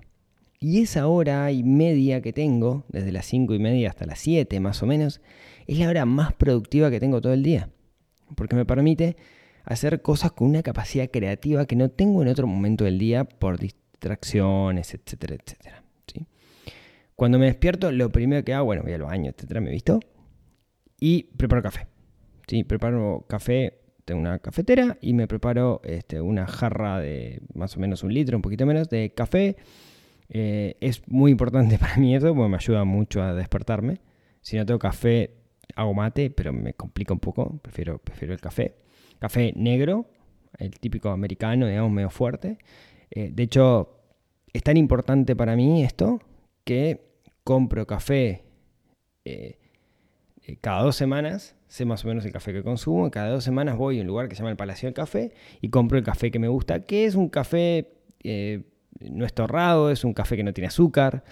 Y 0.60 0.80
esa 0.80 1.06
hora 1.06 1.50
y 1.52 1.62
media 1.62 2.20
que 2.20 2.32
tengo, 2.32 2.84
desde 2.88 3.12
las 3.12 3.26
5 3.26 3.54
y 3.54 3.58
media 3.58 3.90
hasta 3.90 4.06
las 4.06 4.18
7 4.18 4.58
más 4.60 4.82
o 4.82 4.87
menos, 4.87 5.20
es 5.66 5.78
la 5.78 5.88
hora 5.88 6.04
más 6.04 6.32
productiva 6.34 6.90
que 6.90 6.98
tengo 6.98 7.20
todo 7.20 7.32
el 7.32 7.42
día. 7.42 7.70
Porque 8.34 8.56
me 8.56 8.64
permite 8.64 9.16
hacer 9.68 10.00
cosas 10.00 10.32
con 10.32 10.48
una 10.48 10.62
capacidad 10.62 11.10
creativa 11.10 11.66
que 11.66 11.76
no 11.76 11.90
tengo 11.90 12.22
en 12.22 12.28
otro 12.28 12.46
momento 12.46 12.84
del 12.84 12.98
día 12.98 13.25
por 13.25 13.58
distracciones, 13.58 14.94
etcétera, 14.94 15.37
etcétera. 15.37 15.84
¿sí? 16.06 16.26
Cuando 17.14 17.38
me 17.38 17.46
despierto, 17.46 17.92
lo 17.92 18.10
primero 18.10 18.42
que 18.44 18.54
hago, 18.54 18.64
bueno, 18.64 18.82
voy 18.82 18.94
al 18.94 19.02
baño, 19.02 19.30
etcétera, 19.30 19.60
me 19.60 19.70
visto 19.70 20.00
y 20.98 21.25
preparo 21.25 21.62
café. 21.62 21.87
¿sí? 22.46 22.64
Preparo 22.64 23.26
café, 23.28 23.80
tengo 24.06 24.22
una 24.22 24.38
cafetera 24.38 24.96
y 25.02 25.12
me 25.12 25.28
preparo 25.28 25.82
este, 25.84 26.22
una 26.22 26.46
jarra 26.46 26.98
de 26.98 27.42
más 27.52 27.76
o 27.76 27.80
menos 27.80 28.02
un 28.02 28.14
litro, 28.14 28.38
un 28.38 28.42
poquito 28.42 28.64
menos 28.64 28.88
de 28.88 29.10
café. 29.10 29.56
Eh, 30.30 30.76
es 30.80 31.06
muy 31.08 31.30
importante 31.30 31.78
para 31.78 31.96
mí 31.96 32.16
eso 32.16 32.34
porque 32.34 32.48
me 32.48 32.56
ayuda 32.56 32.84
mucho 32.84 33.22
a 33.22 33.34
despertarme. 33.34 34.00
Si 34.40 34.56
no 34.56 34.64
tengo 34.64 34.78
café, 34.78 35.34
hago 35.75 35.92
mate, 35.92 36.30
pero 36.30 36.54
me 36.54 36.72
complica 36.72 37.12
un 37.12 37.20
poco, 37.20 37.58
prefiero, 37.58 37.98
prefiero 37.98 38.32
el 38.32 38.40
café 38.40 38.88
café 39.18 39.52
negro, 39.56 40.06
el 40.58 40.78
típico 40.78 41.10
americano, 41.10 41.66
digamos, 41.66 41.90
medio 41.90 42.10
fuerte. 42.10 42.58
Eh, 43.10 43.30
de 43.32 43.42
hecho, 43.42 44.00
es 44.52 44.62
tan 44.62 44.76
importante 44.76 45.37
para 45.37 45.56
mí 45.56 45.82
esto 45.84 46.20
que 46.64 47.06
compro 47.44 47.87
café 47.87 48.44
eh, 49.25 49.58
eh, 50.42 50.56
cada 50.60 50.82
dos 50.82 50.96
semanas, 50.96 51.56
sé 51.68 51.84
más 51.84 52.04
o 52.04 52.08
menos 52.08 52.25
el 52.25 52.32
café 52.32 52.52
que 52.52 52.62
consumo, 52.62 53.10
cada 53.10 53.30
dos 53.30 53.44
semanas 53.44 53.76
voy 53.76 53.98
a 53.98 54.02
un 54.02 54.06
lugar 54.06 54.28
que 54.28 54.34
se 54.34 54.40
llama 54.40 54.50
el 54.50 54.56
Palacio 54.56 54.87
del 54.87 54.94
Café 54.94 55.32
y 55.60 55.70
compro 55.70 55.98
el 55.98 56.04
café 56.04 56.30
que 56.30 56.38
me 56.38 56.48
gusta, 56.48 56.84
que 56.84 57.04
es 57.04 57.14
un 57.14 57.28
café 57.28 57.94
no 59.00 59.25
es 59.25 59.32
torrado, 59.32 59.90
es 59.90 60.04
un 60.04 60.12
café 60.12 60.37
que 60.37 60.42
no 60.42 60.52
tiene 60.52 60.68
azúcar, 60.68 61.25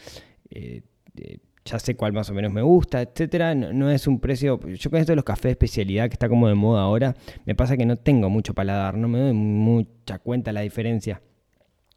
ya 1.66 1.78
sé 1.78 1.96
cuál 1.96 2.12
más 2.12 2.30
o 2.30 2.34
menos 2.34 2.52
me 2.52 2.62
gusta, 2.62 3.02
etcétera. 3.02 3.54
No, 3.54 3.90
es 3.90 4.06
un 4.06 4.20
precio. 4.20 4.58
Yo 4.66 4.90
con 4.90 5.00
esto 5.00 5.12
de 5.12 5.16
los 5.16 5.24
cafés 5.24 5.50
especialidad 5.50 6.08
que 6.08 6.14
está 6.14 6.28
como 6.28 6.48
de 6.48 6.54
moda 6.54 6.82
ahora, 6.82 7.14
me 7.44 7.54
pasa 7.54 7.76
que 7.76 7.84
no 7.84 7.96
tengo 7.96 8.30
mucho 8.30 8.54
paladar, 8.54 8.96
no 8.96 9.08
me 9.08 9.18
doy 9.18 9.32
mucha 9.32 10.18
cuenta 10.18 10.52
la 10.52 10.62
diferencia. 10.62 11.20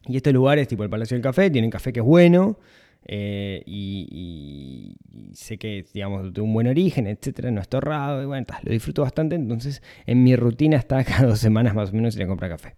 Y 0.06 0.16
estos 0.16 0.32
lugares, 0.32 0.68
tipo 0.68 0.82
el 0.82 0.90
Palacio 0.90 1.14
del 1.14 1.22
Café, 1.22 1.50
tienen 1.50 1.70
café 1.70 1.92
que 1.92 2.00
es 2.00 2.06
bueno, 2.06 2.58
eh, 3.04 3.62
y, 3.66 4.96
sé 5.34 5.58
que, 5.58 5.84
digamos, 5.92 6.32
de 6.32 6.40
un 6.40 6.52
buen 6.52 6.66
origen, 6.66 7.06
etcétera, 7.06 7.50
no 7.50 7.60
está 7.60 7.78
ahorrado, 7.78 8.22
y 8.22 8.26
bueno, 8.26 8.46
lo 8.62 8.72
disfruto 8.72 9.02
bastante, 9.02 9.36
entonces 9.36 9.82
en 10.06 10.22
mi 10.22 10.36
rutina 10.36 10.76
está 10.76 11.02
cada 11.04 11.28
dos 11.28 11.38
semanas 11.38 11.74
más 11.74 11.90
o 11.90 11.92
menos 11.92 12.16
ir 12.16 12.22
a 12.22 12.26
comprar 12.26 12.50
café. 12.50 12.76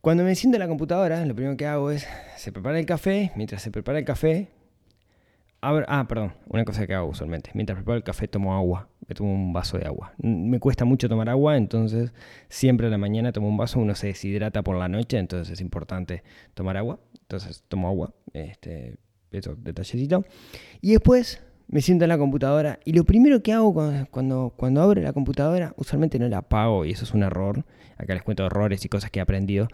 Cuando 0.00 0.24
me 0.24 0.34
siento 0.34 0.56
en 0.56 0.60
la 0.60 0.68
computadora, 0.68 1.24
lo 1.26 1.34
primero 1.34 1.56
que 1.56 1.66
hago 1.66 1.90
es, 1.90 2.06
se 2.36 2.52
prepara 2.52 2.78
el 2.78 2.86
café, 2.86 3.32
mientras 3.36 3.62
se 3.62 3.70
prepara 3.70 3.98
el 3.98 4.04
café, 4.04 4.48
ah, 5.60 6.06
perdón, 6.08 6.34
una 6.48 6.64
cosa 6.64 6.86
que 6.86 6.94
hago 6.94 7.08
usualmente, 7.08 7.50
mientras 7.54 7.76
preparo 7.76 7.96
el 7.96 8.04
café 8.04 8.28
tomo 8.28 8.54
agua, 8.54 8.88
me 9.06 9.14
tomo 9.14 9.32
un 9.32 9.52
vaso 9.52 9.78
de 9.78 9.86
agua. 9.86 10.12
Me 10.18 10.60
cuesta 10.60 10.84
mucho 10.84 11.08
tomar 11.08 11.28
agua, 11.28 11.56
entonces 11.56 12.12
siempre 12.48 12.86
a 12.86 12.90
la 12.90 12.98
mañana 12.98 13.32
tomo 13.32 13.48
un 13.48 13.56
vaso, 13.56 13.80
uno 13.80 13.94
se 13.94 14.08
deshidrata 14.08 14.62
por 14.62 14.76
la 14.76 14.88
noche, 14.88 15.18
entonces 15.18 15.52
es 15.52 15.60
importante 15.60 16.22
tomar 16.54 16.76
agua, 16.76 17.00
entonces 17.20 17.64
tomo 17.68 17.88
agua, 17.88 18.14
este, 18.32 18.98
eso, 19.30 19.56
detallecito. 19.56 20.24
Y 20.80 20.92
después 20.92 21.42
me 21.68 21.82
siento 21.82 22.04
en 22.04 22.08
la 22.08 22.18
computadora 22.18 22.80
y 22.84 22.92
lo 22.92 23.04
primero 23.04 23.42
que 23.42 23.52
hago 23.52 23.74
cuando, 24.10 24.54
cuando, 24.56 24.82
abro 24.82 25.02
la 25.02 25.12
computadora, 25.12 25.74
usualmente 25.76 26.18
no 26.18 26.28
la 26.28 26.38
apago 26.38 26.84
y 26.84 26.92
eso 26.92 27.04
es 27.04 27.12
un 27.12 27.22
error. 27.22 27.64
Acá 27.98 28.14
les 28.14 28.22
cuento 28.22 28.46
errores 28.46 28.84
y 28.84 28.88
cosas 28.88 29.10
que 29.10 29.18
he 29.18 29.22
aprendido. 29.22 29.68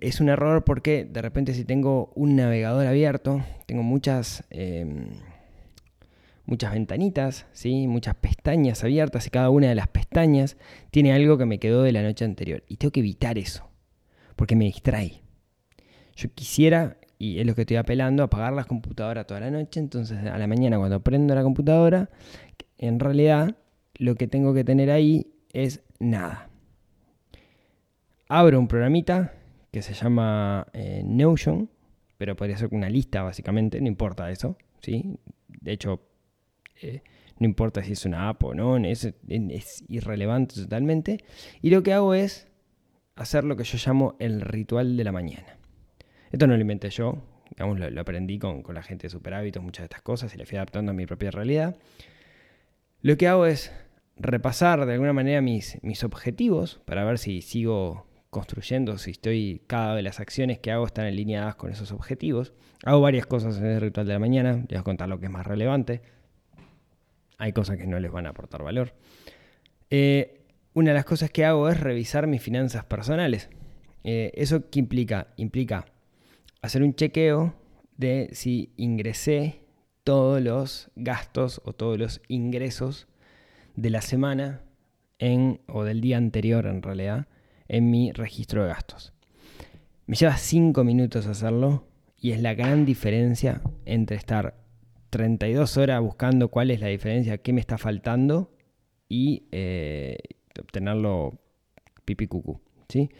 Es 0.00 0.20
un 0.20 0.30
error 0.30 0.64
porque 0.64 1.04
de 1.04 1.22
repente 1.22 1.54
si 1.54 1.64
tengo 1.64 2.10
un 2.14 2.34
navegador 2.34 2.86
abierto, 2.86 3.44
tengo 3.66 3.82
muchas, 3.82 4.42
em, 4.50 5.10
muchas 6.44 6.72
ventanitas, 6.72 7.46
¿sí? 7.52 7.86
muchas 7.86 8.16
pestañas 8.16 8.82
abiertas 8.82 9.26
y 9.26 9.30
cada 9.30 9.50
una 9.50 9.68
de 9.68 9.74
las 9.74 9.88
pestañas 9.88 10.56
tiene 10.90 11.12
algo 11.12 11.38
que 11.38 11.44
me 11.44 11.58
quedó 11.58 11.82
de 11.82 11.92
la 11.92 12.02
noche 12.02 12.24
anterior. 12.24 12.64
Y 12.66 12.78
tengo 12.78 12.90
que 12.90 13.00
evitar 13.00 13.38
eso 13.38 13.68
porque 14.34 14.56
me 14.56 14.64
distrae. 14.64 15.22
Yo 16.16 16.32
quisiera, 16.34 16.96
y 17.18 17.40
es 17.40 17.46
lo 17.46 17.54
que 17.54 17.62
estoy 17.62 17.76
apelando, 17.76 18.22
apagar 18.22 18.52
la 18.52 18.64
computadora 18.64 19.24
toda 19.24 19.40
la 19.40 19.50
noche. 19.50 19.80
Entonces 19.80 20.18
a 20.18 20.38
la 20.38 20.46
mañana 20.46 20.78
cuando 20.78 21.00
prendo 21.02 21.34
la 21.34 21.42
computadora, 21.42 22.10
en 22.78 23.00
realidad 23.00 23.56
lo 23.96 24.14
que 24.14 24.28
tengo 24.28 24.54
que 24.54 24.64
tener 24.64 24.90
ahí 24.90 25.32
es 25.52 25.82
nada. 25.98 26.48
Abro 28.28 28.58
un 28.58 28.68
programita 28.68 29.34
que 29.72 29.82
se 29.82 29.94
llama 29.94 30.66
eh, 30.72 31.02
Notion, 31.04 31.70
pero 32.16 32.36
podría 32.36 32.56
ser 32.56 32.68
una 32.72 32.88
lista 32.88 33.22
básicamente, 33.22 33.80
no 33.80 33.88
importa 33.88 34.30
eso, 34.30 34.56
¿sí? 34.80 35.18
De 35.48 35.72
hecho, 35.72 36.02
eh, 36.82 37.02
no 37.38 37.46
importa 37.46 37.82
si 37.82 37.92
es 37.92 38.04
una 38.04 38.28
app 38.28 38.44
o 38.44 38.54
no, 38.54 38.76
es, 38.76 39.12
es 39.28 39.84
irrelevante 39.88 40.56
totalmente. 40.56 41.18
Y 41.62 41.70
lo 41.70 41.82
que 41.82 41.92
hago 41.92 42.14
es 42.14 42.48
hacer 43.16 43.44
lo 43.44 43.56
que 43.56 43.64
yo 43.64 43.78
llamo 43.84 44.16
el 44.18 44.40
ritual 44.40 44.96
de 44.96 45.04
la 45.04 45.12
mañana. 45.12 45.57
Esto 46.30 46.46
no 46.46 46.54
lo 46.54 46.60
inventé 46.60 46.90
yo, 46.90 47.22
digamos, 47.50 47.78
lo, 47.78 48.00
aprendí 48.00 48.38
con, 48.38 48.62
con 48.62 48.74
la 48.74 48.82
gente 48.82 49.06
de 49.06 49.10
Super 49.10 49.34
Hábitos, 49.34 49.62
muchas 49.62 49.82
de 49.82 49.86
estas 49.86 50.02
cosas, 50.02 50.34
y 50.34 50.38
le 50.38 50.46
fui 50.46 50.56
adaptando 50.56 50.90
a 50.90 50.94
mi 50.94 51.06
propia 51.06 51.30
realidad. 51.30 51.76
Lo 53.00 53.16
que 53.16 53.28
hago 53.28 53.46
es 53.46 53.72
repasar 54.16 54.84
de 54.86 54.92
alguna 54.92 55.12
manera 55.12 55.40
mis, 55.40 55.78
mis 55.82 56.04
objetivos 56.04 56.80
para 56.84 57.04
ver 57.04 57.18
si 57.18 57.42
sigo 57.42 58.06
construyendo, 58.30 58.98
si 58.98 59.12
estoy, 59.12 59.62
cada 59.66 59.94
de 59.94 60.02
las 60.02 60.20
acciones 60.20 60.58
que 60.58 60.70
hago 60.70 60.86
están 60.86 61.06
alineadas 61.06 61.54
con 61.54 61.70
esos 61.70 61.92
objetivos. 61.92 62.52
Hago 62.84 63.00
varias 63.00 63.26
cosas 63.26 63.58
en 63.58 63.66
el 63.66 63.80
ritual 63.80 64.06
de 64.06 64.12
la 64.12 64.18
mañana, 64.18 64.52
les 64.52 64.68
voy 64.68 64.78
a 64.78 64.82
contar 64.82 65.08
lo 65.08 65.18
que 65.18 65.26
es 65.26 65.32
más 65.32 65.46
relevante. 65.46 66.02
Hay 67.38 67.52
cosas 67.52 67.76
que 67.76 67.86
no 67.86 67.98
les 68.00 68.10
van 68.10 68.26
a 68.26 68.30
aportar 68.30 68.62
valor. 68.62 68.94
Eh, 69.90 70.44
una 70.74 70.90
de 70.90 70.94
las 70.94 71.04
cosas 71.04 71.30
que 71.30 71.44
hago 71.44 71.68
es 71.68 71.80
revisar 71.80 72.26
mis 72.26 72.42
finanzas 72.42 72.84
personales. 72.84 73.48
Eh, 74.04 74.32
¿Eso 74.34 74.68
qué 74.70 74.80
implica? 74.80 75.28
Implica 75.36 75.86
hacer 76.62 76.82
un 76.82 76.94
chequeo 76.94 77.54
de 77.96 78.30
si 78.32 78.72
ingresé 78.76 79.60
todos 80.04 80.40
los 80.40 80.90
gastos 80.96 81.60
o 81.64 81.72
todos 81.72 81.98
los 81.98 82.22
ingresos 82.28 83.08
de 83.76 83.90
la 83.90 84.00
semana 84.00 84.62
en, 85.18 85.60
o 85.66 85.84
del 85.84 86.00
día 86.00 86.16
anterior 86.16 86.66
en 86.66 86.82
realidad 86.82 87.26
en 87.68 87.90
mi 87.90 88.12
registro 88.12 88.62
de 88.62 88.68
gastos. 88.68 89.12
Me 90.06 90.16
lleva 90.16 90.36
5 90.36 90.84
minutos 90.84 91.26
hacerlo 91.26 91.86
y 92.18 92.32
es 92.32 92.40
la 92.40 92.54
gran 92.54 92.84
diferencia 92.86 93.60
entre 93.84 94.16
estar 94.16 94.56
32 95.10 95.76
horas 95.76 96.00
buscando 96.00 96.48
cuál 96.48 96.70
es 96.70 96.80
la 96.80 96.88
diferencia, 96.88 97.38
qué 97.38 97.52
me 97.52 97.60
está 97.60 97.78
faltando 97.78 98.50
y 99.08 99.44
eh, 99.52 100.18
obtenerlo 100.58 101.38
pipi 102.04 102.26
cucú, 102.26 102.60
¿sí? 102.88 103.10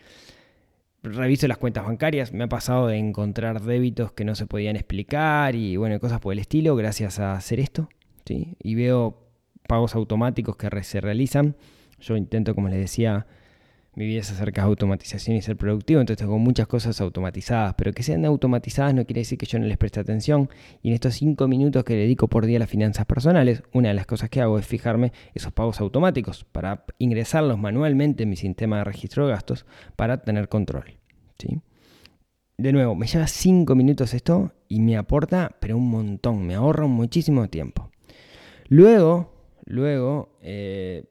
Reviso 1.02 1.46
las 1.46 1.58
cuentas 1.58 1.84
bancarias, 1.84 2.32
me 2.32 2.44
ha 2.44 2.48
pasado 2.48 2.88
de 2.88 2.96
encontrar 2.96 3.62
débitos 3.62 4.12
que 4.12 4.24
no 4.24 4.34
se 4.34 4.46
podían 4.46 4.74
explicar 4.74 5.54
y 5.54 5.76
bueno, 5.76 6.00
cosas 6.00 6.20
por 6.20 6.32
el 6.32 6.40
estilo 6.40 6.74
gracias 6.74 7.20
a 7.20 7.34
hacer 7.34 7.60
esto, 7.60 7.88
¿sí? 8.24 8.56
Y 8.60 8.74
veo 8.74 9.28
pagos 9.68 9.94
automáticos 9.94 10.56
que 10.56 10.82
se 10.82 11.00
realizan. 11.00 11.56
Yo 12.00 12.16
intento, 12.16 12.54
como 12.54 12.68
les 12.68 12.80
decía, 12.80 13.26
mi 13.98 14.06
vida 14.06 14.20
es 14.20 14.30
acerca 14.30 14.62
de 14.62 14.68
automatización 14.68 15.36
y 15.36 15.42
ser 15.42 15.56
productivo, 15.56 16.00
entonces 16.00 16.24
tengo 16.24 16.38
muchas 16.38 16.68
cosas 16.68 17.00
automatizadas, 17.00 17.74
pero 17.74 17.92
que 17.92 18.04
sean 18.04 18.24
automatizadas 18.24 18.94
no 18.94 19.04
quiere 19.04 19.22
decir 19.22 19.36
que 19.38 19.46
yo 19.46 19.58
no 19.58 19.66
les 19.66 19.76
preste 19.76 19.98
atención. 19.98 20.48
Y 20.82 20.90
en 20.90 20.94
estos 20.94 21.14
cinco 21.14 21.48
minutos 21.48 21.82
que 21.82 21.96
dedico 21.96 22.28
por 22.28 22.46
día 22.46 22.58
a 22.58 22.60
las 22.60 22.70
finanzas 22.70 23.06
personales, 23.06 23.64
una 23.72 23.88
de 23.88 23.94
las 23.94 24.06
cosas 24.06 24.30
que 24.30 24.40
hago 24.40 24.56
es 24.56 24.64
fijarme 24.64 25.12
esos 25.34 25.52
pagos 25.52 25.80
automáticos 25.80 26.44
para 26.44 26.84
ingresarlos 26.98 27.58
manualmente 27.58 28.22
en 28.22 28.30
mi 28.30 28.36
sistema 28.36 28.78
de 28.78 28.84
registro 28.84 29.26
de 29.26 29.32
gastos 29.32 29.66
para 29.96 30.22
tener 30.22 30.48
control. 30.48 30.84
¿sí? 31.36 31.60
De 32.56 32.72
nuevo, 32.72 32.94
me 32.94 33.08
lleva 33.08 33.26
cinco 33.26 33.74
minutos 33.74 34.14
esto 34.14 34.52
y 34.68 34.80
me 34.80 34.96
aporta, 34.96 35.56
pero 35.58 35.76
un 35.76 35.90
montón, 35.90 36.46
me 36.46 36.54
ahorra 36.54 36.86
muchísimo 36.86 37.48
tiempo. 37.48 37.90
Luego, 38.68 39.32
luego, 39.64 40.38
eh, 40.40 41.02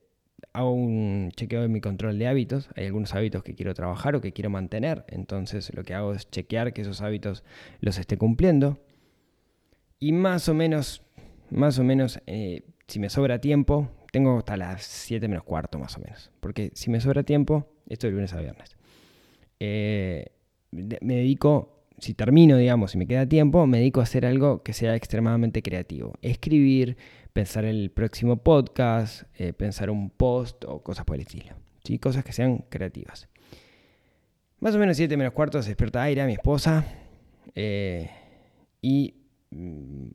hago 0.57 0.71
un 0.71 1.29
chequeo 1.35 1.61
de 1.61 1.67
mi 1.67 1.81
control 1.81 2.17
de 2.17 2.27
hábitos. 2.27 2.67
Hay 2.75 2.87
algunos 2.87 3.13
hábitos 3.13 3.43
que 3.43 3.53
quiero 3.53 3.75
trabajar 3.75 4.15
o 4.15 4.21
que 4.21 4.33
quiero 4.33 4.49
mantener. 4.49 5.05
Entonces 5.07 5.71
lo 5.75 5.83
que 5.83 5.93
hago 5.93 6.13
es 6.13 6.29
chequear 6.31 6.73
que 6.73 6.81
esos 6.81 7.01
hábitos 7.01 7.43
los 7.79 7.99
esté 7.99 8.17
cumpliendo. 8.17 8.79
Y 9.99 10.13
más 10.13 10.49
o 10.49 10.55
menos, 10.55 11.03
más 11.51 11.77
o 11.77 11.83
menos, 11.83 12.19
eh, 12.25 12.63
si 12.87 12.99
me 12.99 13.09
sobra 13.09 13.39
tiempo, 13.39 13.89
tengo 14.11 14.39
hasta 14.39 14.57
las 14.57 14.83
7 14.83 15.27
menos 15.27 15.43
cuarto 15.43 15.77
más 15.77 15.95
o 15.95 16.01
menos. 16.01 16.31
Porque 16.39 16.71
si 16.73 16.89
me 16.89 17.01
sobra 17.01 17.21
tiempo, 17.21 17.67
esto 17.87 18.07
de 18.07 18.13
lunes 18.13 18.33
a 18.33 18.41
viernes. 18.41 18.75
eh, 19.59 20.25
me 20.71 21.15
dedico, 21.15 21.83
si 21.99 22.13
termino, 22.13 22.57
digamos, 22.57 22.91
si 22.91 22.97
me 22.97 23.07
queda 23.07 23.27
tiempo, 23.27 23.65
me 23.67 23.77
dedico 23.77 23.99
a 23.99 24.03
hacer 24.03 24.25
algo 24.25 24.63
que 24.63 24.73
sea 24.73 24.95
extremadamente 24.95 25.61
creativo. 25.61 26.13
Escribir, 26.21 26.97
pensar 27.37 27.65
el 27.65 27.91
próximo 27.91 28.37
podcast, 28.37 29.25
eh, 29.35 29.53
pensar 29.53 29.91
un 29.91 30.09
post 30.09 30.65
o 30.65 30.81
cosas 30.81 31.05
por 31.05 31.17
el 31.17 31.21
estilo. 31.21 31.53
¿sí? 31.83 31.99
Cosas 31.99 32.23
que 32.23 32.33
sean 32.33 32.65
creativas. 32.67 33.29
Más 34.59 34.73
o 34.73 34.79
menos 34.79 34.97
7 34.97 35.15
menos 35.17 35.33
cuarto 35.33 35.61
se 35.61 35.69
despierta 35.69 36.01
Aira, 36.01 36.25
mi 36.25 36.33
esposa, 36.33 36.83
eh, 37.53 38.09
y 38.81 39.13
mm, 39.51 40.07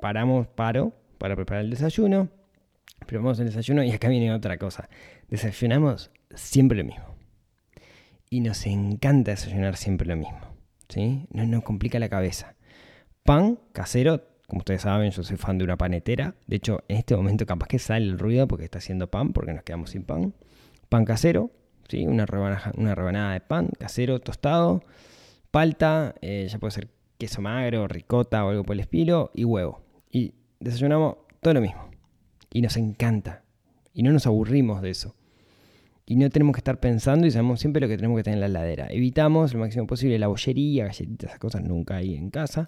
paramos, 0.00 0.46
paro 0.46 0.94
para 1.18 1.36
preparar 1.36 1.64
el 1.64 1.70
desayuno. 1.70 2.30
Preparamos 3.00 3.38
el 3.40 3.48
desayuno 3.48 3.84
y 3.84 3.90
acá 3.90 4.08
viene 4.08 4.32
otra 4.32 4.56
cosa. 4.56 4.88
Desayunamos 5.28 6.10
siempre 6.34 6.78
lo 6.78 6.84
mismo. 6.84 7.14
Y 8.30 8.40
nos 8.40 8.64
encanta 8.64 9.32
desayunar 9.32 9.76
siempre 9.76 10.08
lo 10.08 10.16
mismo. 10.16 10.40
¿sí? 10.88 11.26
No 11.30 11.44
nos 11.44 11.62
complica 11.62 11.98
la 11.98 12.08
cabeza. 12.08 12.54
Pan 13.22 13.58
casero, 13.74 14.37
como 14.48 14.60
ustedes 14.60 14.80
saben, 14.80 15.10
yo 15.10 15.22
soy 15.22 15.36
fan 15.36 15.58
de 15.58 15.64
una 15.64 15.76
panetera. 15.76 16.34
De 16.46 16.56
hecho, 16.56 16.82
en 16.88 16.96
este 16.96 17.14
momento 17.14 17.44
capaz 17.44 17.68
que 17.68 17.78
sale 17.78 18.06
el 18.06 18.18
ruido 18.18 18.48
porque 18.48 18.64
está 18.64 18.78
haciendo 18.78 19.10
pan, 19.10 19.34
porque 19.34 19.52
nos 19.52 19.62
quedamos 19.62 19.90
sin 19.90 20.04
pan. 20.04 20.32
Pan 20.88 21.04
casero, 21.04 21.50
¿sí? 21.86 22.06
una, 22.06 22.24
rebanada, 22.24 22.72
una 22.78 22.94
rebanada 22.94 23.34
de 23.34 23.42
pan 23.42 23.68
casero 23.78 24.20
tostado. 24.20 24.82
Palta, 25.50 26.14
eh, 26.22 26.48
ya 26.50 26.58
puede 26.58 26.70
ser 26.70 26.88
queso 27.18 27.42
magro, 27.42 27.86
ricota 27.88 28.42
o 28.46 28.48
algo 28.48 28.64
por 28.64 28.72
el 28.72 28.80
estilo. 28.80 29.30
Y 29.34 29.44
huevo. 29.44 29.82
Y 30.10 30.32
desayunamos 30.60 31.16
todo 31.42 31.52
lo 31.52 31.60
mismo. 31.60 31.90
Y 32.50 32.62
nos 32.62 32.78
encanta. 32.78 33.42
Y 33.92 34.02
no 34.02 34.12
nos 34.12 34.26
aburrimos 34.26 34.80
de 34.80 34.88
eso. 34.88 35.14
Y 36.06 36.16
no 36.16 36.30
tenemos 36.30 36.54
que 36.54 36.60
estar 36.60 36.80
pensando 36.80 37.26
y 37.26 37.30
sabemos 37.30 37.60
siempre 37.60 37.82
lo 37.82 37.88
que 37.88 37.96
tenemos 37.96 38.16
que 38.16 38.22
tener 38.22 38.38
en 38.38 38.40
la 38.40 38.46
heladera. 38.46 38.86
Evitamos 38.88 39.52
lo 39.52 39.60
máximo 39.60 39.86
posible 39.86 40.18
la 40.18 40.28
bollería, 40.28 40.86
galletitas, 40.86 41.28
esas 41.28 41.38
cosas 41.38 41.62
nunca 41.64 41.96
hay 41.96 42.14
en 42.14 42.30
casa. 42.30 42.64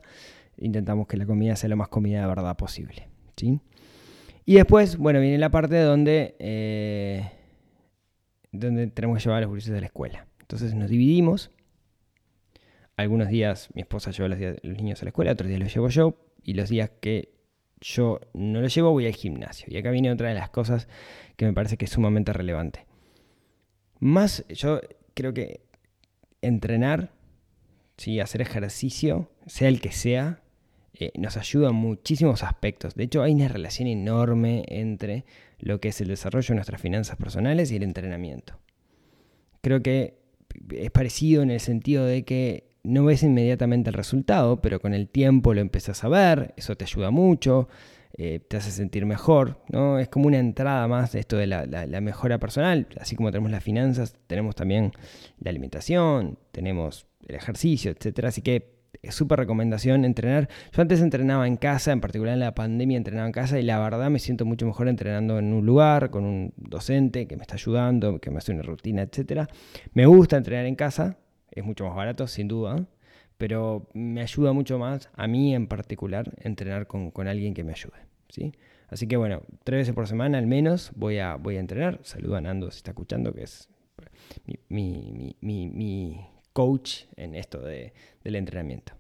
Intentamos 0.61 1.07
que 1.07 1.17
la 1.17 1.27
comida 1.27 1.57
sea 1.57 1.69
lo 1.69 1.77
más 1.77 1.89
comida 1.89 2.21
de 2.21 2.27
verdad 2.29 2.57
posible. 2.57 3.09
¿sí? 3.37 3.59
Y 4.45 4.55
después, 4.55 4.97
bueno, 4.97 5.21
viene 5.21 5.39
la 5.39 5.51
parte 5.51 5.79
donde, 5.81 6.37
eh, 6.39 7.31
donde 8.53 8.87
tenemos 8.89 9.19
que 9.19 9.25
llevar 9.25 9.39
a 9.39 9.41
los 9.43 9.51
gurises 9.51 9.75
a 9.77 9.81
la 9.81 9.87
escuela. 9.87 10.27
Entonces 10.41 10.75
nos 10.75 10.89
dividimos. 10.91 11.51
Algunos 12.97 13.29
días 13.29 13.69
mi 13.75 13.81
esposa 13.83 14.11
lleva 14.11 14.29
los, 14.29 14.39
días- 14.39 14.57
los 14.63 14.77
niños 14.77 15.01
a 15.01 15.05
la 15.05 15.11
escuela, 15.11 15.33
otros 15.33 15.49
días 15.49 15.61
los 15.61 15.73
llevo 15.75 15.89
yo. 15.89 16.17
Y 16.43 16.55
los 16.55 16.69
días 16.69 16.91
que 17.01 17.33
yo 17.81 18.21
no 18.35 18.61
los 18.61 18.75
llevo 18.75 18.91
voy 18.91 19.07
al 19.07 19.15
gimnasio. 19.15 19.67
Y 19.71 19.77
acá 19.79 19.91
viene 19.91 20.11
otra 20.13 20.29
de 20.29 20.35
las 20.35 20.51
cosas 20.51 20.89
que 21.37 21.47
me 21.47 21.53
parece 21.53 21.77
que 21.77 21.87
es 21.87 21.91
sumamente 21.91 22.33
relevante. 22.33 22.87
Más, 23.99 24.45
yo 24.49 24.81
creo 25.15 25.33
que 25.33 25.63
entrenar, 26.43 27.13
¿sí? 27.97 28.21
hacer 28.21 28.41
ejercicio, 28.41 29.31
sea 29.47 29.69
el 29.69 29.81
que 29.81 29.93
sea, 29.93 30.43
eh, 30.95 31.13
nos 31.17 31.37
ayuda 31.37 31.71
en 31.71 31.77
muchísimos 31.77 32.43
aspectos. 32.43 32.95
De 32.95 33.05
hecho, 33.05 33.23
hay 33.23 33.33
una 33.33 33.49
relación 33.49 33.89
enorme 33.89 34.65
entre 34.69 35.25
lo 35.59 35.81
que 35.81 35.89
es 35.89 36.01
el 36.01 36.09
desarrollo 36.09 36.49
de 36.49 36.55
nuestras 36.57 36.81
finanzas 36.81 37.17
personales 37.17 37.71
y 37.71 37.77
el 37.77 37.83
entrenamiento. 37.83 38.59
Creo 39.61 39.83
que 39.83 40.19
es 40.71 40.91
parecido 40.91 41.43
en 41.43 41.51
el 41.51 41.61
sentido 41.61 42.05
de 42.05 42.25
que 42.25 42.71
no 42.83 43.05
ves 43.05 43.23
inmediatamente 43.23 43.91
el 43.91 43.95
resultado, 43.95 44.61
pero 44.61 44.81
con 44.81 44.95
el 44.95 45.09
tiempo 45.09 45.55
lo 45.55 45.61
empezás 45.61 46.03
a 46.03 46.09
ver, 46.09 46.55
eso 46.57 46.77
te 46.77 46.85
ayuda 46.85 47.11
mucho, 47.11 47.69
eh, 48.17 48.41
te 48.41 48.57
hace 48.57 48.71
sentir 48.71 49.07
mejor, 49.07 49.63
¿no? 49.69 49.99
Es 49.99 50.09
como 50.09 50.27
una 50.27 50.39
entrada 50.39 50.89
más 50.89 51.13
de 51.13 51.21
esto 51.21 51.37
de 51.37 51.47
la, 51.47 51.67
la, 51.67 52.01
mejora 52.01 52.39
personal, 52.39 52.89
así 52.99 53.17
como 53.17 53.31
tenemos 53.31 53.51
las 53.51 53.63
finanzas, 53.63 54.17
tenemos 54.27 54.55
también 54.55 54.93
la 55.39 55.51
alimentación, 55.51 56.39
tenemos 56.53 57.07
el 57.29 57.37
ejercicio, 57.37 57.93
etc. 57.93 58.25
Así 58.25 58.43
que 58.43 58.80
súper 59.11 59.39
recomendación 59.39 60.05
entrenar. 60.05 60.49
Yo 60.73 60.83
antes 60.83 61.01
entrenaba 61.01 61.47
en 61.47 61.57
casa, 61.57 61.93
en 61.93 62.01
particular 62.01 62.35
en 62.35 62.41
la 62.41 62.55
pandemia 62.55 62.97
entrenaba 62.97 63.27
en 63.27 63.33
casa 63.33 63.59
y 63.59 63.63
la 63.63 63.79
verdad 63.79 64.11
me 64.11 64.19
siento 64.19 64.45
mucho 64.45 64.67
mejor 64.67 64.89
entrenando 64.89 65.39
en 65.39 65.53
un 65.53 65.65
lugar, 65.65 66.11
con 66.11 66.25
un 66.25 66.53
docente 66.57 67.27
que 67.27 67.37
me 67.37 67.43
está 67.43 67.55
ayudando, 67.55 68.21
que 68.21 68.31
me 68.31 68.39
hace 68.39 68.53
una 68.53 68.63
rutina, 68.63 69.03
etc. 69.03 69.49
Me 69.95 70.07
gusta 70.07 70.37
entrenar 70.37 70.67
en 70.67 70.77
casa, 70.77 71.19
es 71.51 71.65
mucho 71.65 71.85
más 71.87 71.97
barato, 71.97 72.27
sin 72.27 72.49
duda, 72.49 72.87
pero 73.39 73.89
me 73.95 74.21
ayuda 74.21 74.53
mucho 74.53 74.79
más, 74.79 75.09
a 75.15 75.27
mí 75.27 75.55
en 75.55 75.67
particular, 75.67 76.33
entrenar 76.43 76.87
con, 76.87 77.13
alguien 77.27 77.55
que 77.55 77.65
me 77.65 77.73
ayude. 77.73 77.99
¿sí? 78.29 78.53
Así 78.89 79.07
que 79.07 79.17
bueno, 79.17 79.43
tres 79.65 79.81
veces 79.81 79.95
por 79.95 80.09
semana 80.09 80.39
al 80.39 80.47
menos 80.47 80.93
voy 80.95 81.19
a, 81.19 81.37
voy 81.37 81.57
a 81.57 81.61
entrenar. 81.61 82.01
Saludo 82.03 82.37
a 82.37 82.41
Nando 82.41 82.71
si 82.71 82.79
está 82.79 82.91
escuchando, 82.91 83.33
que 83.33 83.45
es 83.45 83.69
mi, 84.69 85.37
mi 85.41 86.21
coach 86.53 87.05
en 87.17 87.35
esto 87.35 87.61
de, 87.61 87.93
del 88.23 88.37
entrenamiento. 88.37 88.95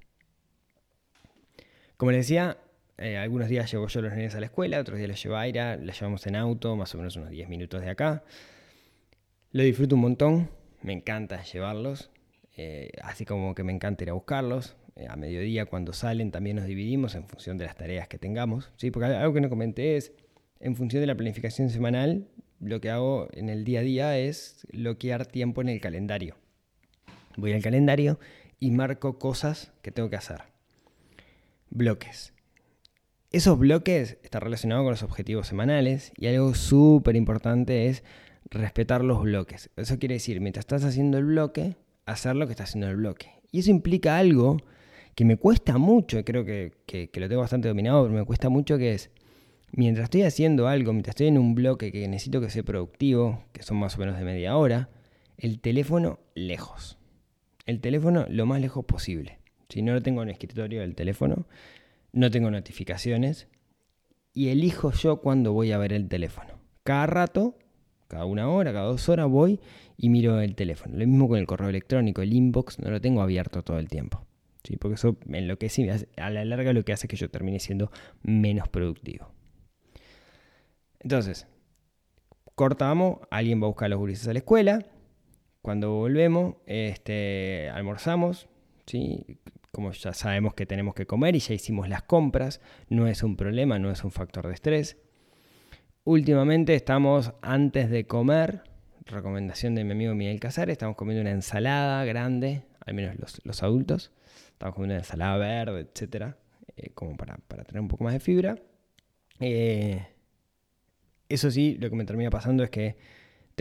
Como 1.96 2.12
les 2.12 2.26
decía, 2.26 2.58
eh, 2.98 3.16
algunos 3.16 3.48
días 3.48 3.70
llevo 3.70 3.88
yo 3.88 4.02
los 4.02 4.12
nenes 4.12 4.34
a 4.34 4.40
la 4.40 4.46
escuela, 4.46 4.80
otros 4.80 4.98
días 4.98 5.08
los 5.08 5.22
llevo 5.22 5.36
a 5.36 5.42
Aira, 5.42 5.76
la 5.76 5.92
llevamos 5.92 6.26
en 6.26 6.36
auto, 6.36 6.76
más 6.76 6.94
o 6.94 6.98
menos 6.98 7.16
unos 7.16 7.30
10 7.30 7.48
minutos 7.48 7.80
de 7.80 7.90
acá. 7.90 8.24
Lo 9.52 9.62
disfruto 9.62 9.96
un 9.96 10.02
montón, 10.02 10.50
me 10.82 10.92
encanta 10.92 11.42
llevarlos, 11.42 12.10
eh, 12.56 12.90
así 13.02 13.24
como 13.24 13.54
que 13.54 13.64
me 13.64 13.72
encanta 13.72 14.04
ir 14.04 14.10
a 14.10 14.14
buscarlos. 14.14 14.76
Eh, 14.96 15.06
a 15.08 15.16
mediodía 15.16 15.66
cuando 15.66 15.92
salen 15.92 16.30
también 16.30 16.56
nos 16.56 16.66
dividimos 16.66 17.14
en 17.14 17.26
función 17.26 17.56
de 17.56 17.64
las 17.64 17.76
tareas 17.76 18.08
que 18.08 18.18
tengamos, 18.18 18.70
¿sí? 18.76 18.90
porque 18.90 19.06
algo 19.06 19.32
que 19.32 19.40
no 19.40 19.48
comenté 19.48 19.96
es, 19.96 20.12
en 20.58 20.76
función 20.76 21.00
de 21.00 21.06
la 21.06 21.14
planificación 21.14 21.70
semanal, 21.70 22.28
lo 22.60 22.80
que 22.80 22.90
hago 22.90 23.28
en 23.32 23.48
el 23.48 23.64
día 23.64 23.80
a 23.80 23.82
día 23.82 24.18
es 24.18 24.66
bloquear 24.72 25.26
tiempo 25.26 25.62
en 25.62 25.70
el 25.70 25.80
calendario. 25.80 26.36
Voy 27.36 27.52
al 27.52 27.62
calendario 27.62 28.18
y 28.58 28.70
marco 28.70 29.18
cosas 29.18 29.72
que 29.82 29.90
tengo 29.90 30.10
que 30.10 30.16
hacer. 30.16 30.42
Bloques. 31.70 32.34
Esos 33.32 33.58
bloques 33.58 34.18
están 34.22 34.42
relacionados 34.42 34.82
con 34.82 34.90
los 34.90 35.02
objetivos 35.02 35.46
semanales 35.46 36.12
y 36.16 36.26
algo 36.26 36.54
súper 36.54 37.14
importante 37.14 37.86
es 37.86 38.02
respetar 38.50 39.04
los 39.04 39.22
bloques. 39.22 39.70
Eso 39.76 39.98
quiere 39.98 40.14
decir, 40.14 40.40
mientras 40.40 40.64
estás 40.64 40.84
haciendo 40.84 41.18
el 41.18 41.24
bloque, 41.24 41.76
hacer 42.06 42.34
lo 42.34 42.46
que 42.46 42.52
está 42.52 42.64
haciendo 42.64 42.88
el 42.88 42.96
bloque. 42.96 43.30
Y 43.52 43.60
eso 43.60 43.70
implica 43.70 44.18
algo 44.18 44.58
que 45.14 45.24
me 45.24 45.36
cuesta 45.36 45.78
mucho, 45.78 46.24
creo 46.24 46.44
que, 46.44 46.72
que, 46.86 47.08
lo 47.20 47.28
tengo 47.28 47.42
bastante 47.42 47.68
dominado, 47.68 48.02
pero 48.04 48.18
me 48.18 48.24
cuesta 48.24 48.48
mucho, 48.48 48.78
que 48.78 48.94
es, 48.94 49.10
mientras 49.72 50.04
estoy 50.04 50.22
haciendo 50.22 50.66
algo, 50.66 50.92
mientras 50.92 51.12
estoy 51.12 51.28
en 51.28 51.38
un 51.38 51.54
bloque 51.54 51.92
que 51.92 52.08
necesito 52.08 52.40
que 52.40 52.50
sea 52.50 52.64
productivo, 52.64 53.44
que 53.52 53.62
son 53.62 53.76
más 53.76 53.96
o 53.96 54.00
menos 54.00 54.18
de 54.18 54.24
media 54.24 54.56
hora, 54.56 54.88
el 55.36 55.60
teléfono 55.60 56.18
lejos 56.34 56.99
el 57.66 57.80
teléfono 57.80 58.26
lo 58.28 58.46
más 58.46 58.60
lejos 58.60 58.84
posible. 58.84 59.38
Si 59.68 59.82
no 59.82 59.92
lo 59.92 60.02
tengo 60.02 60.22
en 60.22 60.28
el 60.28 60.32
escritorio 60.32 60.80
del 60.80 60.94
teléfono, 60.94 61.46
no 62.12 62.30
tengo 62.30 62.50
notificaciones 62.50 63.48
y 64.32 64.48
elijo 64.48 64.92
yo 64.92 65.20
cuándo 65.20 65.52
voy 65.52 65.72
a 65.72 65.78
ver 65.78 65.92
el 65.92 66.08
teléfono. 66.08 66.54
Cada 66.82 67.06
rato, 67.06 67.56
cada 68.08 68.24
una 68.24 68.48
hora, 68.48 68.72
cada 68.72 68.86
dos 68.86 69.08
horas 69.08 69.28
voy 69.28 69.60
y 69.96 70.08
miro 70.08 70.40
el 70.40 70.54
teléfono. 70.54 70.96
Lo 70.96 71.06
mismo 71.06 71.28
con 71.28 71.38
el 71.38 71.46
correo 71.46 71.68
electrónico, 71.68 72.22
el 72.22 72.32
inbox 72.32 72.78
no 72.80 72.90
lo 72.90 73.00
tengo 73.00 73.22
abierto 73.22 73.62
todo 73.62 73.78
el 73.78 73.88
tiempo. 73.88 74.26
¿sí? 74.64 74.76
Porque 74.76 74.94
eso 74.94 75.16
en 75.28 75.46
lo 75.46 75.58
que 75.58 75.68
sí, 75.68 75.88
a 76.16 76.30
la 76.30 76.44
larga 76.44 76.72
lo 76.72 76.84
que 76.84 76.92
hace 76.92 77.06
es 77.06 77.10
que 77.10 77.16
yo 77.16 77.30
termine 77.30 77.60
siendo 77.60 77.90
menos 78.22 78.68
productivo. 78.68 79.30
Entonces, 81.00 81.46
cortamos, 82.54 83.20
alguien 83.30 83.60
va 83.60 83.66
a 83.66 83.68
buscar 83.68 83.86
a 83.86 83.90
los 83.90 83.98
gurises 83.98 84.28
a 84.28 84.32
la 84.32 84.40
escuela, 84.40 84.84
cuando 85.62 85.92
volvemos, 85.92 86.56
este, 86.66 87.70
almorzamos, 87.70 88.48
¿sí? 88.86 89.38
como 89.72 89.92
ya 89.92 90.12
sabemos 90.12 90.54
que 90.54 90.66
tenemos 90.66 90.94
que 90.94 91.06
comer 91.06 91.36
y 91.36 91.40
ya 91.40 91.54
hicimos 91.54 91.88
las 91.88 92.02
compras, 92.02 92.60
no 92.88 93.06
es 93.06 93.22
un 93.22 93.36
problema, 93.36 93.78
no 93.78 93.90
es 93.90 94.02
un 94.04 94.10
factor 94.10 94.46
de 94.46 94.54
estrés. 94.54 94.96
Últimamente 96.04 96.74
estamos 96.74 97.32
antes 97.42 97.90
de 97.90 98.06
comer, 98.06 98.62
recomendación 99.04 99.74
de 99.74 99.84
mi 99.84 99.92
amigo 99.92 100.14
Miguel 100.14 100.40
Casares, 100.40 100.72
estamos 100.72 100.96
comiendo 100.96 101.20
una 101.20 101.30
ensalada 101.30 102.04
grande, 102.04 102.62
al 102.84 102.94
menos 102.94 103.16
los, 103.44 103.62
adultos, 103.62 104.12
estamos 104.48 104.74
comiendo 104.74 104.94
una 104.94 105.02
ensalada 105.02 105.36
verde, 105.36 105.80
etcétera, 105.80 106.38
eh, 106.76 106.90
como 106.94 107.16
para, 107.16 107.36
tener 107.64 107.80
un 107.80 107.88
poco 107.88 108.04
más 108.04 108.14
de 108.14 108.20
fibra. 108.20 108.56
Eh, 109.38 110.06
eso 111.28 111.50
sí, 111.50 111.76
lo 111.80 111.90
que 111.90 111.96
me 111.96 112.04
termina 112.04 112.30
pasando 112.30 112.64
es 112.64 112.70
que 112.70 112.96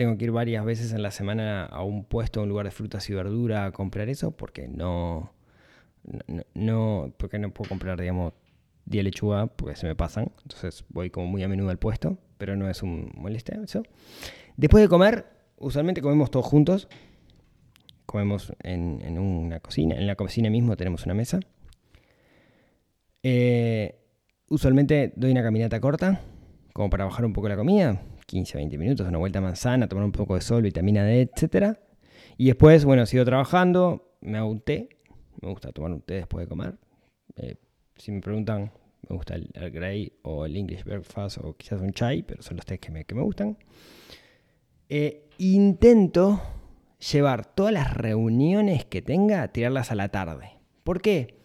tengo 0.00 0.16
que 0.16 0.24
ir 0.24 0.30
varias 0.30 0.64
veces 0.64 0.94
en 0.94 1.02
la 1.02 1.10
semana 1.10 1.66
a 1.66 1.84
un 1.84 2.04
puesto, 2.04 2.40
a 2.40 2.44
un 2.44 2.48
lugar 2.48 2.64
de 2.64 2.70
frutas 2.70 3.10
y 3.10 3.12
verdura 3.12 3.66
a 3.66 3.72
comprar 3.72 4.08
eso, 4.08 4.30
porque 4.30 4.66
no, 4.66 5.30
no, 6.54 7.12
porque 7.18 7.38
no 7.38 7.52
puedo 7.52 7.68
comprar, 7.68 8.00
digamos, 8.00 8.32
10 8.86 9.04
lechuga, 9.04 9.48
porque 9.48 9.76
se 9.76 9.86
me 9.86 9.94
pasan. 9.94 10.32
Entonces 10.42 10.86
voy 10.88 11.10
como 11.10 11.26
muy 11.26 11.42
a 11.42 11.48
menudo 11.48 11.68
al 11.68 11.78
puesto, 11.78 12.16
pero 12.38 12.56
no 12.56 12.70
es 12.70 12.82
un 12.82 13.12
molestia 13.14 13.60
eso. 13.62 13.82
Después 14.56 14.80
de 14.80 14.88
comer, 14.88 15.26
usualmente 15.58 16.00
comemos 16.00 16.30
todos 16.30 16.46
juntos. 16.46 16.88
Comemos 18.06 18.54
en, 18.62 19.18
una 19.18 19.60
cocina. 19.60 19.96
En 19.96 20.06
la 20.06 20.16
cocina 20.16 20.48
mismo 20.48 20.78
tenemos 20.78 21.04
una 21.04 21.12
mesa. 21.12 21.40
Eh, 23.22 24.00
usualmente 24.48 25.12
doy 25.14 25.32
una 25.32 25.42
caminata 25.42 25.78
corta, 25.78 26.22
como 26.72 26.88
para 26.88 27.04
bajar 27.04 27.26
un 27.26 27.34
poco 27.34 27.50
la 27.50 27.56
comida. 27.56 28.00
15, 28.30 28.58
20 28.58 28.78
minutos, 28.78 29.08
una 29.08 29.18
vuelta 29.18 29.40
a 29.40 29.42
manzana, 29.42 29.88
tomar 29.88 30.04
un 30.04 30.12
poco 30.12 30.36
de 30.36 30.40
sol, 30.40 30.62
vitamina 30.62 31.02
D, 31.02 31.22
etc. 31.22 31.76
Y 32.36 32.46
después, 32.46 32.84
bueno, 32.84 33.04
sigo 33.04 33.24
trabajando, 33.24 34.14
me 34.20 34.38
hago 34.38 34.48
un 34.48 34.60
té, 34.60 34.88
me 35.42 35.48
gusta 35.48 35.72
tomar 35.72 35.90
un 35.90 36.00
té 36.00 36.14
después 36.14 36.46
de 36.46 36.48
comer. 36.48 36.78
Eh, 37.36 37.56
si 37.96 38.12
me 38.12 38.20
preguntan, 38.20 38.70
me 39.08 39.16
gusta 39.16 39.34
el, 39.34 39.50
Grey 39.72 40.12
o 40.22 40.46
el 40.46 40.56
English 40.56 40.84
Breakfast 40.84 41.38
o 41.38 41.56
quizás 41.56 41.80
un 41.80 41.92
chai, 41.92 42.22
pero 42.22 42.40
son 42.40 42.56
los 42.56 42.64
tés 42.64 42.78
que 42.78 42.92
me, 42.92 43.04
que 43.04 43.16
me 43.16 43.22
gustan. 43.22 43.58
Eh, 44.88 45.28
intento 45.38 46.40
llevar 47.12 47.52
todas 47.52 47.72
las 47.72 47.96
reuniones 47.96 48.84
que 48.84 49.02
tenga, 49.02 49.48
tirarlas 49.48 49.90
a 49.90 49.96
la 49.96 50.10
tarde. 50.10 50.52
¿Por 50.84 51.02
qué? 51.02 51.40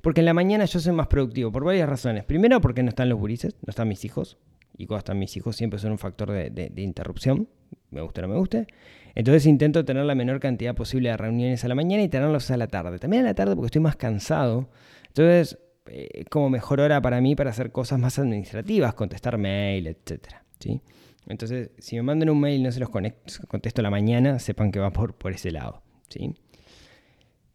Porque 0.00 0.22
en 0.22 0.26
la 0.26 0.34
mañana 0.34 0.64
yo 0.64 0.80
soy 0.80 0.94
más 0.94 1.08
productivo, 1.08 1.52
por 1.52 1.64
varias 1.64 1.88
razones. 1.88 2.24
Primero, 2.24 2.62
porque 2.62 2.82
no 2.82 2.88
están 2.88 3.10
los 3.10 3.18
gurises, 3.18 3.56
no 3.60 3.70
están 3.70 3.88
mis 3.88 4.06
hijos 4.06 4.38
y 4.76 4.86
cuando 4.86 4.98
están 4.98 5.18
mis 5.18 5.36
hijos 5.36 5.56
siempre 5.56 5.78
son 5.78 5.92
un 5.92 5.98
factor 5.98 6.30
de, 6.30 6.72
interrupción, 6.76 7.48
me 7.90 8.00
guste 8.00 8.20
o 8.20 8.22
no 8.22 8.34
me 8.34 8.38
guste. 8.38 8.66
Entonces 9.14 9.46
intento 9.46 9.84
tener 9.84 10.04
la 10.04 10.14
menor 10.14 10.40
cantidad 10.40 10.74
posible 10.74 11.10
de 11.10 11.16
reuniones 11.16 11.64
a 11.64 11.68
la 11.68 11.74
mañana 11.74 12.02
y 12.02 12.08
tenerlos 12.08 12.50
a 12.50 12.56
la 12.56 12.66
tarde. 12.66 12.98
También 12.98 13.22
a 13.22 13.26
la 13.26 13.34
tarde 13.34 13.54
porque 13.54 13.66
estoy 13.66 13.82
más 13.82 13.96
cansado. 13.96 14.68
Entonces, 15.06 15.58
eh, 15.86 16.24
como 16.30 16.50
mejor 16.50 16.80
hora 16.80 17.00
para 17.00 17.20
mí 17.20 17.36
para 17.36 17.50
hacer 17.50 17.70
cosas 17.70 18.00
más 18.00 18.18
administrativas, 18.18 18.94
contestar 18.94 19.38
mail, 19.38 19.86
etc. 19.86 20.34
¿sí? 20.58 20.80
Entonces, 21.28 21.70
si 21.78 21.96
me 21.96 22.02
mandan 22.02 22.30
un 22.30 22.40
mail 22.40 22.62
no 22.62 22.72
se 22.72 22.80
los 22.80 22.90
contesto 22.90 23.80
a 23.80 23.82
la 23.82 23.90
mañana, 23.90 24.38
sepan 24.38 24.72
que 24.72 24.80
va 24.80 24.90
por, 24.90 25.14
por 25.14 25.32
ese 25.32 25.52
lado. 25.52 25.82
¿sí? 26.08 26.34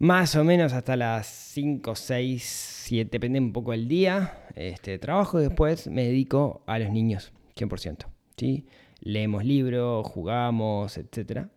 Más 0.01 0.38
o 0.38 0.45
menos 0.45 0.71
hasta 0.71 0.95
las 0.95 1.27
5, 1.27 1.93
6, 1.93 2.41
7, 2.85 3.09
depende 3.12 3.38
un 3.38 3.51
poco 3.51 3.71
del 3.71 3.89
día. 3.89 4.45
Este, 4.55 4.97
trabajo 4.97 5.41
y 5.41 5.43
después 5.43 5.88
me 5.88 6.05
dedico 6.05 6.63
a 6.67 6.79
los 6.79 6.89
niños, 6.89 7.33
100%. 7.57 8.05
¿sí? 8.38 8.65
Leemos 9.01 9.43
libros, 9.43 10.07
jugamos, 10.07 10.97
etc. 10.97 11.47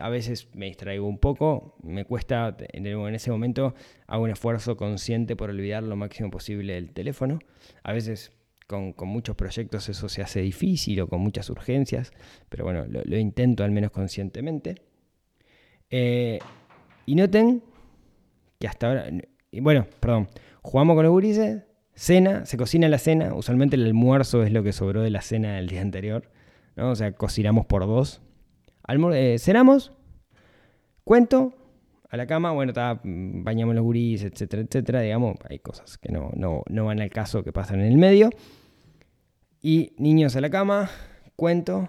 A 0.00 0.08
veces 0.08 0.48
me 0.52 0.66
distraigo 0.66 1.06
un 1.06 1.18
poco, 1.18 1.76
me 1.84 2.04
cuesta, 2.04 2.56
en 2.72 3.14
ese 3.14 3.30
momento 3.30 3.76
hago 4.08 4.24
un 4.24 4.30
esfuerzo 4.30 4.76
consciente 4.76 5.36
por 5.36 5.50
olvidar 5.50 5.84
lo 5.84 5.94
máximo 5.94 6.28
posible 6.28 6.76
el 6.76 6.90
teléfono. 6.90 7.38
A 7.84 7.92
veces 7.92 8.32
con, 8.66 8.96
muchos 9.04 9.36
proyectos 9.36 9.88
eso 9.88 10.08
se 10.08 10.22
hace 10.22 10.40
difícil 10.40 11.00
o 11.02 11.06
con 11.06 11.20
muchas 11.20 11.48
urgencias, 11.50 12.12
pero 12.48 12.64
bueno, 12.64 12.84
lo, 12.84 13.16
intento 13.16 13.62
al 13.62 13.70
menos 13.70 13.92
conscientemente. 13.92 14.82
Eh, 15.88 16.40
y 17.06 17.14
noten 17.14 17.62
que 18.62 18.68
hasta 18.68 18.86
ahora, 18.86 19.06
bueno, 19.60 19.88
perdón, 19.98 20.28
jugamos 20.62 20.94
con 20.94 21.04
los 21.04 21.10
gurises, 21.10 21.64
cena, 21.96 22.46
se 22.46 22.56
cocina 22.56 22.88
la 22.88 22.98
cena, 22.98 23.34
usualmente 23.34 23.74
el 23.74 23.84
almuerzo 23.84 24.44
es 24.44 24.52
lo 24.52 24.62
que 24.62 24.72
sobró 24.72 25.02
de 25.02 25.10
la 25.10 25.20
cena 25.20 25.56
del 25.56 25.66
día 25.66 25.80
anterior, 25.80 26.30
¿no? 26.76 26.92
O 26.92 26.94
sea, 26.94 27.10
cocinamos 27.10 27.66
por 27.66 27.84
dos. 27.88 28.22
Eh, 29.14 29.36
cenamos, 29.40 29.90
cuento, 31.02 31.54
a 32.08 32.16
la 32.16 32.28
cama, 32.28 32.52
bueno, 32.52 32.72
bañamos 33.02 33.74
los 33.74 33.82
gurís, 33.82 34.22
etcétera, 34.22 34.62
etcétera, 34.62 35.00
digamos, 35.00 35.34
hay 35.50 35.58
cosas 35.58 35.98
que 35.98 36.12
no, 36.12 36.30
no, 36.36 36.62
no 36.68 36.84
van 36.84 37.00
al 37.00 37.10
caso 37.10 37.42
que 37.42 37.52
pasan 37.52 37.80
en 37.80 37.86
el 37.86 37.98
medio. 37.98 38.30
Y 39.60 39.92
niños 39.98 40.36
a 40.36 40.40
la 40.40 40.50
cama, 40.50 40.88
cuento, 41.34 41.88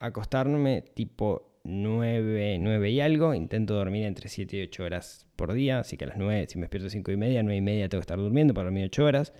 acostarme 0.00 0.82
tipo 0.82 1.51
9, 1.64 2.58
9 2.60 2.90
y 2.90 3.00
algo, 3.00 3.34
intento 3.34 3.74
dormir 3.74 4.04
entre 4.04 4.28
7 4.28 4.56
y 4.56 4.62
8 4.62 4.84
horas 4.84 5.26
por 5.36 5.52
día, 5.52 5.80
así 5.80 5.96
que 5.96 6.04
a 6.04 6.08
las 6.08 6.16
9, 6.16 6.46
si 6.48 6.58
me 6.58 6.62
despierto 6.62 6.90
5 6.90 7.10
y 7.12 7.16
media, 7.16 7.42
9 7.42 7.56
y 7.56 7.60
media 7.60 7.88
tengo 7.88 8.00
que 8.00 8.04
estar 8.04 8.18
durmiendo 8.18 8.52
para 8.52 8.64
dormir 8.64 8.86
8 8.86 9.04
horas. 9.04 9.32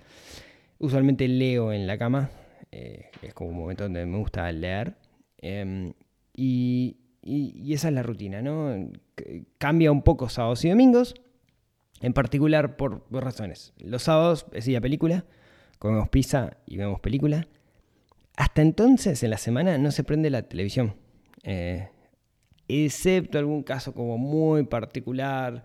Usualmente 0.79 1.27
leo 1.27 1.73
en 1.73 1.85
la 1.85 1.97
cama, 1.97 2.29
eh, 2.71 3.05
es 3.21 3.33
como 3.33 3.49
un 3.49 3.57
momento 3.57 3.83
donde 3.83 4.05
me 4.05 4.17
gusta 4.17 4.51
leer. 4.51 4.95
Em, 5.37 5.93
y, 6.33 6.97
esa 7.23 7.87
es 7.89 7.93
la 7.93 8.03
rutina, 8.03 8.41
¿no? 8.41 8.89
Cambia 9.57 9.91
un 9.91 10.01
poco 10.01 10.29
sábados 10.29 10.63
y 10.65 10.69
domingos, 10.69 11.15
en 12.01 12.13
particular 12.13 12.75
por 12.75 13.05
dos 13.09 13.23
razones. 13.23 13.73
Los 13.77 14.03
sábados 14.03 14.45
es 14.51 14.65
película, 14.81 15.25
comemos 15.79 16.09
pizza 16.09 16.57
y 16.65 16.77
vemos 16.77 16.99
película. 16.99 17.47
Hasta 18.35 18.61
entonces, 18.61 19.23
en 19.23 19.29
la 19.29 19.37
semana, 19.37 19.77
no 19.77 19.91
se 19.91 20.03
prende 20.03 20.29
la 20.29 20.43
televisión. 20.43 20.95
Eh, 21.43 21.89
excepto 22.67 23.37
algún 23.37 23.63
caso 23.63 23.93
como 23.93 24.17
muy 24.17 24.63
particular, 24.63 25.63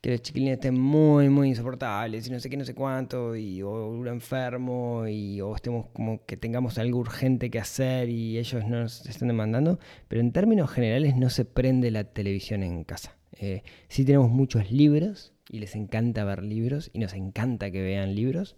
que 0.00 0.10
los 0.12 0.22
chiquilines 0.22 0.54
estén 0.54 0.80
muy, 0.80 1.28
muy 1.28 1.48
insoportables 1.48 2.26
y 2.26 2.30
no 2.30 2.40
sé 2.40 2.48
qué, 2.48 2.56
no 2.56 2.64
sé 2.64 2.74
cuánto, 2.74 3.36
y 3.36 3.62
o 3.62 3.88
un 3.88 4.08
enfermo, 4.08 5.06
y 5.06 5.40
o 5.40 5.54
estemos 5.54 5.86
como 5.92 6.24
que 6.24 6.36
tengamos 6.36 6.78
algo 6.78 6.98
urgente 6.98 7.50
que 7.50 7.58
hacer 7.58 8.08
y 8.08 8.38
ellos 8.38 8.64
no 8.64 8.80
nos 8.80 9.04
estén 9.06 9.28
demandando, 9.28 9.78
pero 10.08 10.22
en 10.22 10.32
términos 10.32 10.70
generales 10.70 11.16
no 11.16 11.28
se 11.28 11.44
prende 11.44 11.90
la 11.90 12.04
televisión 12.04 12.62
en 12.62 12.84
casa. 12.84 13.16
Eh, 13.32 13.62
sí 13.88 14.04
tenemos 14.04 14.30
muchos 14.30 14.70
libros 14.70 15.32
y 15.50 15.58
les 15.58 15.74
encanta 15.76 16.24
ver 16.24 16.44
libros 16.44 16.90
y 16.92 16.98
nos 16.98 17.12
encanta 17.12 17.70
que 17.70 17.82
vean 17.82 18.14
libros. 18.14 18.56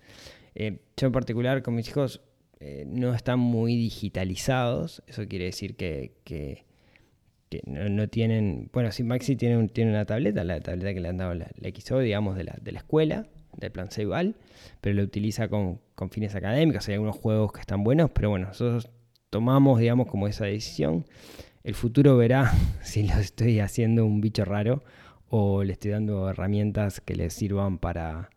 Eh, 0.54 0.80
yo 0.96 1.08
en 1.08 1.12
particular 1.12 1.62
con 1.62 1.74
mis 1.74 1.88
hijos 1.88 2.22
eh, 2.60 2.84
no 2.86 3.14
están 3.14 3.40
muy 3.40 3.74
digitalizados, 3.74 5.02
eso 5.08 5.26
quiere 5.26 5.46
decir 5.46 5.74
que 5.74 6.64
no, 7.66 8.08
tienen, 8.08 8.70
bueno, 8.72 8.90
sí, 8.92 9.02
Maxi 9.02 9.36
tiene, 9.36 9.68
tiene 9.68 9.90
una 9.90 10.04
tableta, 10.04 10.44
la 10.44 10.60
tableta 10.60 10.94
que 10.94 11.00
le 11.00 11.08
han 11.08 11.18
dado 11.18 11.34
la, 11.34 11.48
XO, 11.62 11.98
digamos, 11.98 12.36
de 12.36 12.44
la, 12.44 12.56
de 12.60 12.72
la 12.72 12.78
escuela, 12.78 13.26
del 13.56 13.70
plan 13.70 13.90
Ceibal, 13.90 14.36
pero 14.80 14.94
lo 14.94 15.02
utiliza 15.02 15.48
con, 15.48 15.80
con, 15.94 16.10
fines 16.10 16.34
académicos, 16.34 16.88
hay 16.88 16.94
algunos 16.94 17.16
juegos 17.16 17.52
que 17.52 17.60
están 17.60 17.84
buenos, 17.84 18.10
pero 18.10 18.30
bueno, 18.30 18.46
nosotros 18.48 18.88
tomamos, 19.30 19.80
digamos, 19.80 20.08
como 20.08 20.28
esa 20.28 20.44
decisión. 20.44 21.06
El 21.64 21.74
futuro 21.74 22.16
verá 22.16 22.52
si 22.82 23.06
lo 23.06 23.14
estoy 23.14 23.60
haciendo 23.60 24.04
un 24.04 24.20
bicho 24.20 24.44
raro 24.44 24.82
o 25.28 25.64
le 25.64 25.72
estoy 25.72 25.90
dando 25.92 26.28
herramientas 26.28 27.00
que 27.00 27.14
le 27.14 27.30
sirvan 27.30 27.78
para, 27.78 28.30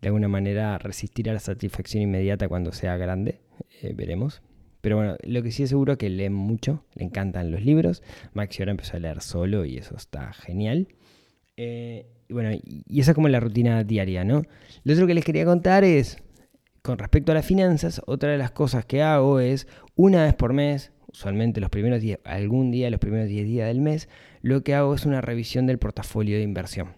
de 0.00 0.08
alguna 0.08 0.28
manera, 0.28 0.78
resistir 0.78 1.28
a 1.28 1.32
la 1.32 1.40
satisfacción 1.40 2.02
inmediata 2.02 2.48
cuando 2.48 2.72
sea 2.72 2.96
grande. 2.96 3.40
Eh, 3.82 3.92
veremos. 3.94 4.42
Pero 4.80 4.96
bueno, 4.96 5.16
lo 5.22 5.42
que 5.42 5.50
sí 5.50 5.62
es 5.62 5.70
seguro 5.70 5.92
es 5.92 5.98
que 5.98 6.10
lee 6.10 6.30
mucho, 6.30 6.84
le 6.94 7.04
encantan 7.04 7.50
los 7.50 7.64
libros. 7.64 8.02
Maxi 8.34 8.62
ahora 8.62 8.72
empezó 8.72 8.96
a 8.96 9.00
leer 9.00 9.20
solo 9.20 9.64
y 9.64 9.78
eso 9.78 9.96
está 9.96 10.32
genial. 10.32 10.88
Eh, 11.56 12.06
y 12.28 12.32
bueno, 12.32 12.50
y 12.52 13.00
esa 13.00 13.12
es 13.12 13.14
como 13.14 13.28
la 13.28 13.40
rutina 13.40 13.84
diaria, 13.84 14.24
¿no? 14.24 14.42
Lo 14.84 14.92
otro 14.92 15.06
que 15.06 15.14
les 15.14 15.24
quería 15.24 15.44
contar 15.44 15.84
es, 15.84 16.18
con 16.82 16.98
respecto 16.98 17.32
a 17.32 17.34
las 17.34 17.46
finanzas, 17.46 18.00
otra 18.06 18.30
de 18.30 18.38
las 18.38 18.50
cosas 18.50 18.84
que 18.84 19.02
hago 19.02 19.40
es, 19.40 19.66
una 19.94 20.24
vez 20.24 20.34
por 20.34 20.52
mes, 20.52 20.92
usualmente 21.12 21.60
los 21.60 21.70
primeros 21.70 22.00
días, 22.00 22.20
algún 22.24 22.70
día, 22.70 22.90
los 22.90 23.00
primeros 23.00 23.28
10 23.28 23.46
días 23.46 23.68
del 23.68 23.80
mes, 23.80 24.08
lo 24.42 24.62
que 24.62 24.74
hago 24.74 24.94
es 24.94 25.06
una 25.06 25.20
revisión 25.20 25.66
del 25.66 25.78
portafolio 25.78 26.36
de 26.36 26.42
inversión. 26.42 26.94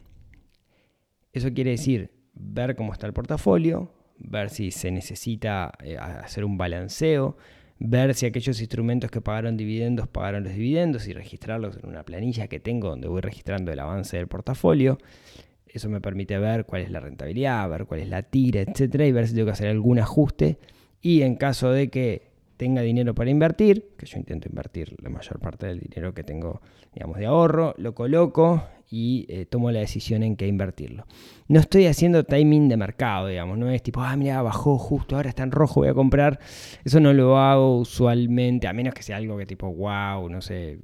Eso 1.32 1.52
quiere 1.52 1.70
decir 1.70 2.10
ver 2.34 2.74
cómo 2.74 2.92
está 2.92 3.06
el 3.06 3.12
portafolio, 3.12 3.92
ver 4.18 4.50
si 4.50 4.70
se 4.70 4.90
necesita 4.90 5.72
eh, 5.82 5.96
hacer 5.98 6.44
un 6.44 6.58
balanceo, 6.58 7.36
ver 7.80 8.14
si 8.14 8.26
aquellos 8.26 8.60
instrumentos 8.60 9.10
que 9.10 9.20
pagaron 9.20 9.56
dividendos 9.56 10.08
pagaron 10.08 10.44
los 10.44 10.52
dividendos 10.52 11.06
y 11.06 11.12
registrarlos 11.12 11.76
en 11.76 11.88
una 11.88 12.02
planilla 12.02 12.48
que 12.48 12.60
tengo 12.60 12.88
donde 12.88 13.08
voy 13.08 13.20
registrando 13.20 13.72
el 13.72 13.78
avance 13.78 14.16
del 14.16 14.26
portafolio. 14.26 14.98
Eso 15.66 15.88
me 15.88 16.00
permite 16.00 16.38
ver 16.38 16.64
cuál 16.64 16.82
es 16.82 16.90
la 16.90 17.00
rentabilidad, 17.00 17.68
ver 17.68 17.84
cuál 17.84 18.00
es 18.00 18.08
la 18.08 18.22
tira, 18.22 18.60
etcétera, 18.62 19.06
y 19.06 19.12
ver 19.12 19.28
si 19.28 19.34
tengo 19.34 19.46
que 19.46 19.52
hacer 19.52 19.68
algún 19.68 19.98
ajuste. 19.98 20.58
Y 21.00 21.22
en 21.22 21.36
caso 21.36 21.70
de 21.70 21.88
que 21.88 22.27
tenga 22.58 22.82
dinero 22.82 23.14
para 23.14 23.30
invertir, 23.30 23.94
que 23.96 24.04
yo 24.04 24.18
intento 24.18 24.48
invertir 24.48 24.94
la 25.00 25.08
mayor 25.08 25.38
parte 25.38 25.66
del 25.66 25.78
dinero 25.78 26.12
que 26.12 26.24
tengo, 26.24 26.60
digamos, 26.92 27.16
de 27.16 27.26
ahorro, 27.26 27.74
lo 27.78 27.94
coloco 27.94 28.64
y 28.90 29.26
eh, 29.28 29.46
tomo 29.46 29.70
la 29.70 29.80
decisión 29.80 30.22
en 30.22 30.34
qué 30.34 30.48
invertirlo. 30.48 31.06
No 31.46 31.60
estoy 31.60 31.86
haciendo 31.86 32.24
timing 32.24 32.68
de 32.68 32.76
mercado, 32.76 33.28
digamos, 33.28 33.58
no 33.58 33.70
es 33.70 33.80
tipo, 33.82 34.02
ah, 34.02 34.16
mira, 34.16 34.42
bajó 34.42 34.76
justo, 34.76 35.14
ahora 35.14 35.28
está 35.28 35.44
en 35.44 35.52
rojo, 35.52 35.80
voy 35.80 35.88
a 35.88 35.94
comprar. 35.94 36.40
Eso 36.84 36.98
no 36.98 37.12
lo 37.12 37.38
hago 37.38 37.78
usualmente, 37.78 38.66
a 38.66 38.72
menos 38.72 38.92
que 38.92 39.04
sea 39.04 39.18
algo 39.18 39.38
que 39.38 39.46
tipo, 39.46 39.72
wow, 39.72 40.28
no 40.28 40.40
sé, 40.40 40.78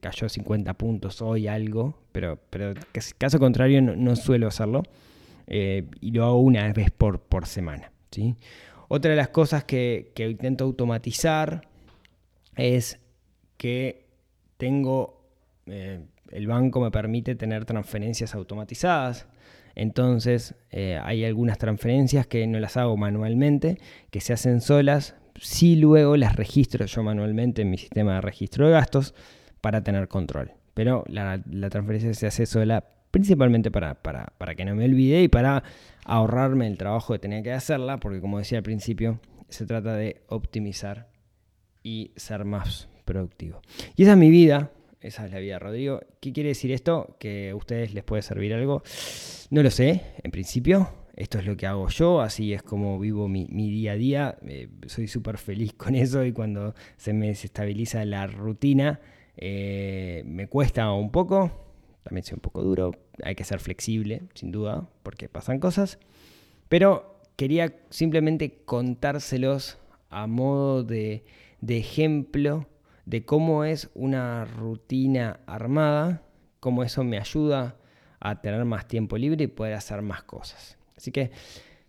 cayó 0.00 0.28
50 0.28 0.72
puntos 0.74 1.20
hoy 1.20 1.48
algo, 1.48 1.98
pero, 2.12 2.38
pero 2.48 2.72
caso 3.18 3.38
contrario 3.38 3.82
no, 3.82 4.16
suelo 4.16 4.48
hacerlo 4.48 4.84
eh, 5.46 5.84
y 6.00 6.12
lo 6.12 6.24
hago 6.24 6.40
una 6.40 6.72
vez 6.72 6.90
por, 6.90 7.20
por 7.20 7.46
semana. 7.46 7.92
¿sí? 8.10 8.36
Otra 8.88 9.10
de 9.10 9.16
las 9.16 9.28
cosas 9.28 9.64
que, 9.64 10.12
intento 10.16 10.64
automatizar 10.64 11.68
es 12.56 13.00
que 13.56 14.06
tengo... 14.56 15.22
Eh, 15.66 16.00
el 16.30 16.46
banco 16.46 16.80
me 16.80 16.90
permite 16.90 17.34
tener 17.34 17.64
transferencias 17.64 18.34
automatizadas. 18.34 19.26
Entonces 19.74 20.54
eh, 20.70 20.98
hay 21.02 21.24
algunas 21.24 21.58
transferencias 21.58 22.26
que 22.26 22.46
no 22.46 22.58
las 22.58 22.76
hago 22.76 22.96
manualmente, 22.96 23.78
que 24.10 24.20
se 24.20 24.32
hacen 24.32 24.60
solas. 24.60 25.14
Sí 25.40 25.76
luego 25.76 26.16
las 26.16 26.36
registro 26.36 26.84
yo 26.86 27.02
manualmente 27.02 27.62
en 27.62 27.70
mi 27.70 27.78
sistema 27.78 28.16
de 28.16 28.20
registro 28.20 28.66
de 28.66 28.72
gastos 28.72 29.14
para 29.60 29.82
tener 29.82 30.08
control. 30.08 30.52
Pero 30.74 31.04
la, 31.08 31.40
transferencia 31.70 32.12
se 32.14 32.26
hace 32.26 32.46
sola 32.46 32.84
principalmente 33.10 33.70
para, 33.70 33.94
para, 33.94 34.32
para, 34.38 34.54
que 34.54 34.64
no 34.64 34.74
me 34.74 34.84
olvide 34.84 35.22
y 35.22 35.28
para 35.28 35.62
ahorrarme 36.04 36.66
el 36.66 36.76
trabajo 36.76 37.12
de 37.12 37.18
tener 37.18 37.42
que 37.42 37.52
hacerla, 37.52 37.98
porque 37.98 38.20
como 38.20 38.38
decía 38.38 38.58
al 38.58 38.64
principio, 38.64 39.20
se 39.48 39.66
trata 39.66 39.94
de 39.94 40.22
optimizar 40.28 41.08
y 41.82 42.12
ser 42.16 42.44
más 42.44 42.88
productivo. 43.04 43.62
Y 43.96 44.02
esa 44.02 44.12
es 44.12 44.18
mi 44.18 44.30
vida, 44.30 44.70
esa 45.00 45.26
es 45.26 45.32
la 45.32 45.38
vida, 45.38 45.58
Rodrigo. 45.58 46.00
¿Qué 46.20 46.32
quiere 46.32 46.50
decir 46.50 46.72
esto? 46.72 47.16
¿Que 47.18 47.50
a 47.50 47.56
ustedes 47.56 47.94
les 47.94 48.04
puede 48.04 48.22
servir 48.22 48.52
algo? 48.52 48.82
No 49.50 49.62
lo 49.62 49.70
sé, 49.70 50.02
en 50.22 50.30
principio. 50.30 50.90
Esto 51.16 51.40
es 51.40 51.46
lo 51.46 51.56
que 51.56 51.66
hago 51.66 51.88
yo, 51.88 52.20
así 52.20 52.52
es 52.52 52.62
como 52.62 52.96
vivo 52.98 53.26
mi, 53.26 53.46
día 53.46 53.92
a 53.92 53.96
día. 53.96 54.38
Eh, 54.46 54.68
soy 54.86 55.08
súper 55.08 55.36
feliz 55.36 55.72
con 55.74 55.96
eso 55.96 56.24
y 56.24 56.32
cuando 56.32 56.74
se 56.96 57.12
me 57.12 57.28
desestabiliza 57.28 58.04
la 58.04 58.28
rutina, 58.28 59.00
eh, 59.36 60.22
me 60.26 60.46
cuesta 60.46 60.92
un 60.92 61.10
poco. 61.10 61.67
También 62.08 62.24
soy 62.24 62.36
un 62.36 62.40
poco 62.40 62.62
duro. 62.62 62.92
Hay 63.22 63.34
que 63.34 63.44
ser 63.44 63.60
flexible, 63.60 64.22
sin 64.32 64.50
duda, 64.50 64.88
porque 65.02 65.28
pasan 65.28 65.60
cosas. 65.60 65.98
Pero 66.70 67.20
quería 67.36 67.76
simplemente 67.90 68.62
contárselos 68.64 69.76
a 70.08 70.26
modo 70.26 70.84
de, 70.84 71.26
ejemplo 71.60 72.66
de 73.04 73.26
cómo 73.26 73.64
es 73.64 73.90
una 73.92 74.46
rutina 74.46 75.40
armada, 75.46 76.22
cómo 76.60 76.82
eso 76.82 77.04
me 77.04 77.18
ayuda 77.18 77.76
a 78.20 78.40
tener 78.40 78.64
más 78.64 78.88
tiempo 78.88 79.18
libre 79.18 79.44
y 79.44 79.48
poder 79.48 79.74
hacer 79.74 80.00
más 80.00 80.22
cosas. 80.22 80.78
Así 80.96 81.12
que 81.12 81.30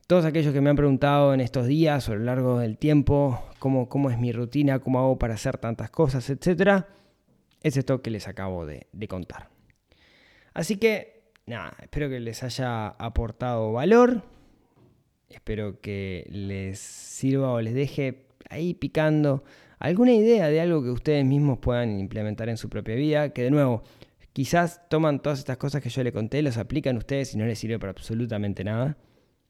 todos 0.05 0.25
aquellos 0.25 0.53
que 0.53 0.59
me 0.59 0.69
han 0.69 0.75
preguntado 0.75 1.33
en 1.33 1.39
estos 1.39 1.65
días 1.65 2.09
o 2.09 2.11
a 2.11 2.15
lo 2.15 2.25
largo 2.25 2.59
del 2.59 2.77
tiempo 2.77 3.41
cómo, 3.59 3.87
cómo 3.87 4.09
es 4.09 4.19
mi 4.19 4.33
rutina, 4.33 4.79
cómo 4.79 4.99
hago 4.99 5.17
para 5.17 5.35
hacer 5.35 5.57
tantas 5.59 5.89
cosas, 5.89 6.29
etc., 6.29 6.83
es 7.61 7.77
esto 7.77 8.01
que 8.01 8.09
les 8.09 8.27
acabo 8.27 8.65
de 8.65 9.07
contar. 9.07 9.58
Así 10.53 10.77
que, 10.77 11.31
nada, 11.45 11.75
espero 11.81 12.09
que 12.09 12.19
les 12.19 12.43
haya 12.43 12.87
aportado 12.87 13.71
valor, 13.73 14.23
espero 15.29 15.79
que 15.79 16.27
les 16.31 16.79
sirva 16.79 17.51
o 17.51 17.61
les 17.61 17.73
deje 17.73 18.27
ahí 18.49 18.73
picando 18.73 19.43
alguna 19.77 20.13
idea 20.13 20.49
de 20.49 20.61
algo 20.61 20.83
que 20.83 20.89
ustedes 20.89 21.25
mismos 21.25 21.59
puedan 21.59 21.99
implementar 21.99 22.49
en 22.49 22.57
su 22.57 22.69
propia 22.69 22.95
vida, 22.95 23.29
que 23.29 23.43
de 23.43 23.51
nuevo, 23.51 23.83
quizás 24.33 24.87
toman 24.89 25.21
todas 25.21 25.39
estas 25.39 25.57
cosas 25.57 25.81
que 25.81 25.89
yo 25.89 26.03
les 26.03 26.13
conté, 26.13 26.41
los 26.41 26.57
aplican 26.57 26.97
ustedes 26.97 27.33
y 27.33 27.37
no 27.37 27.45
les 27.45 27.59
sirve 27.59 27.79
para 27.79 27.91
absolutamente 27.91 28.63
nada. 28.63 28.97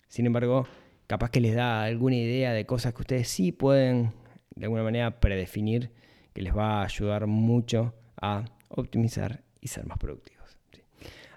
Sin 0.08 0.26
embargo, 0.26 0.68
capaz 1.08 1.32
que 1.32 1.42
les 1.42 1.56
da 1.56 1.84
alguna 1.84 2.16
idea 2.16 2.54
de 2.54 2.66
cosas 2.66 2.94
que 2.94 3.02
ustedes 3.02 3.28
sí 3.28 3.52
pueden 3.52 4.14
de 4.56 4.66
alguna 4.66 4.84
manera 4.84 5.20
predefinir, 5.20 5.92
que 6.34 6.42
les 6.42 6.56
va 6.56 6.82
a 6.82 6.84
ayudar 6.84 7.28
mucho 7.28 7.94
a 8.22 8.46
optimizar 8.70 9.44
y 9.62 9.68
ser 9.68 9.86
más 9.86 9.98
productivos. 9.98 10.39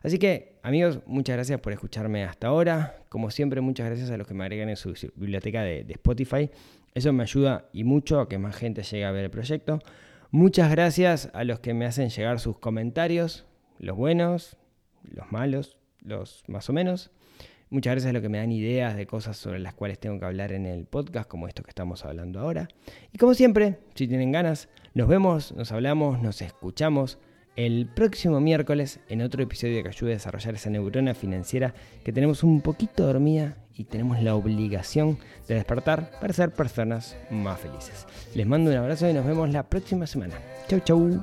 Así 0.03 0.19
que, 0.19 0.59
amigos, 0.63 1.01
muchas 1.07 1.37
gracias 1.37 1.61
por 1.61 1.73
escucharme 1.73 2.25
hasta 2.25 2.49
ahora. 2.49 2.97
Como 3.09 3.31
siempre, 3.31 3.61
muchas 3.61 3.87
gracias 3.87 4.11
a 4.11 4.17
los 4.17 4.27
que 4.27 4.35
me 4.35 4.45
agregan 4.45 4.69
en 4.69 4.77
su 4.77 4.95
biblioteca 5.15 5.63
de, 5.63 5.87
Spotify. 5.89 6.51
Eso 6.95 7.13
me 7.13 7.23
ayuda 7.23 7.69
y 7.73 7.85
mucho 7.85 8.21
a 8.21 8.29
que 8.29 8.39
más 8.39 8.57
gente 8.57 8.83
llegue 8.83 9.05
a 9.05 9.13
ver 9.13 9.25
el 9.25 9.31
proyecto. 9.31 9.79
Muchas 10.31 10.71
gracias 10.71 11.31
a 11.35 11.45
los 11.45 11.61
que 11.61 11.73
me 11.73 11.87
hacen 11.87 12.09
llegar 12.09 12.41
sus 12.41 12.59
comentarios, 12.59 13.47
los 13.79 13.97
buenos, 13.97 14.57
los 15.05 15.31
malos, 15.31 15.79
los 16.01 16.43
más 16.49 16.69
o 16.69 16.73
menos. 16.73 17.13
Muchas 17.71 17.95
veces 17.95 18.13
lo 18.13 18.21
que 18.21 18.29
me 18.29 18.39
dan 18.39 18.51
ideas 18.51 18.97
de 18.97 19.07
cosas 19.07 19.37
sobre 19.37 19.61
las 19.61 19.73
cuales 19.73 19.99
tengo 19.99 20.19
que 20.19 20.27
hablar 20.27 20.53
en 20.53 20.67
el 20.67 20.85
podcast, 20.85 21.29
como 21.29 21.49
esto 21.49 21.63
que 21.63 21.71
estamos 21.71 22.05
hablando 22.05 22.41
ahora. 22.41 22.69
Y 23.13 23.19
como 23.19 23.35
siempre, 23.35 23.79
si 23.95 24.09
tienen 24.09 24.33
ganas, 24.33 24.69
nos 24.95 25.09
vemos, 25.09 25.53
nos 25.53 25.73
hablamos, 25.73 26.21
nos 26.21 26.43
escuchamos 26.43 27.19
el 27.57 27.87
próximo 27.87 28.41
miércoles 28.41 29.01
en 29.09 29.23
otro 29.23 29.43
episodio 29.43 29.83
que 29.83 29.89
ayude 29.89 30.13
a 30.13 30.15
desarrollar 30.15 30.55
esa 30.55 30.71
neurona 30.71 31.15
financiera 31.15 31.75
que 32.05 32.13
tenemos 32.13 32.43
un 32.43 32.61
poquito 32.61 33.05
dormida 33.05 33.57
y 33.75 33.85
tenemos 33.85 34.23
la 34.23 34.35
obligación 34.35 35.19
de 35.49 35.55
despertar 35.57 36.11
para 36.21 36.33
ser 36.33 36.53
personas 36.53 37.17
más 37.31 37.61
felices. 37.61 38.07
Les 38.35 38.47
mando 38.47 38.71
un 38.71 38.77
abrazo 38.77 39.09
y 39.09 39.13
nos 39.13 39.27
vemos 39.27 39.51
la 39.51 39.63
próxima 39.65 40.07
semana. 40.07 40.35
Chau, 40.69 40.81
chau. 40.81 41.23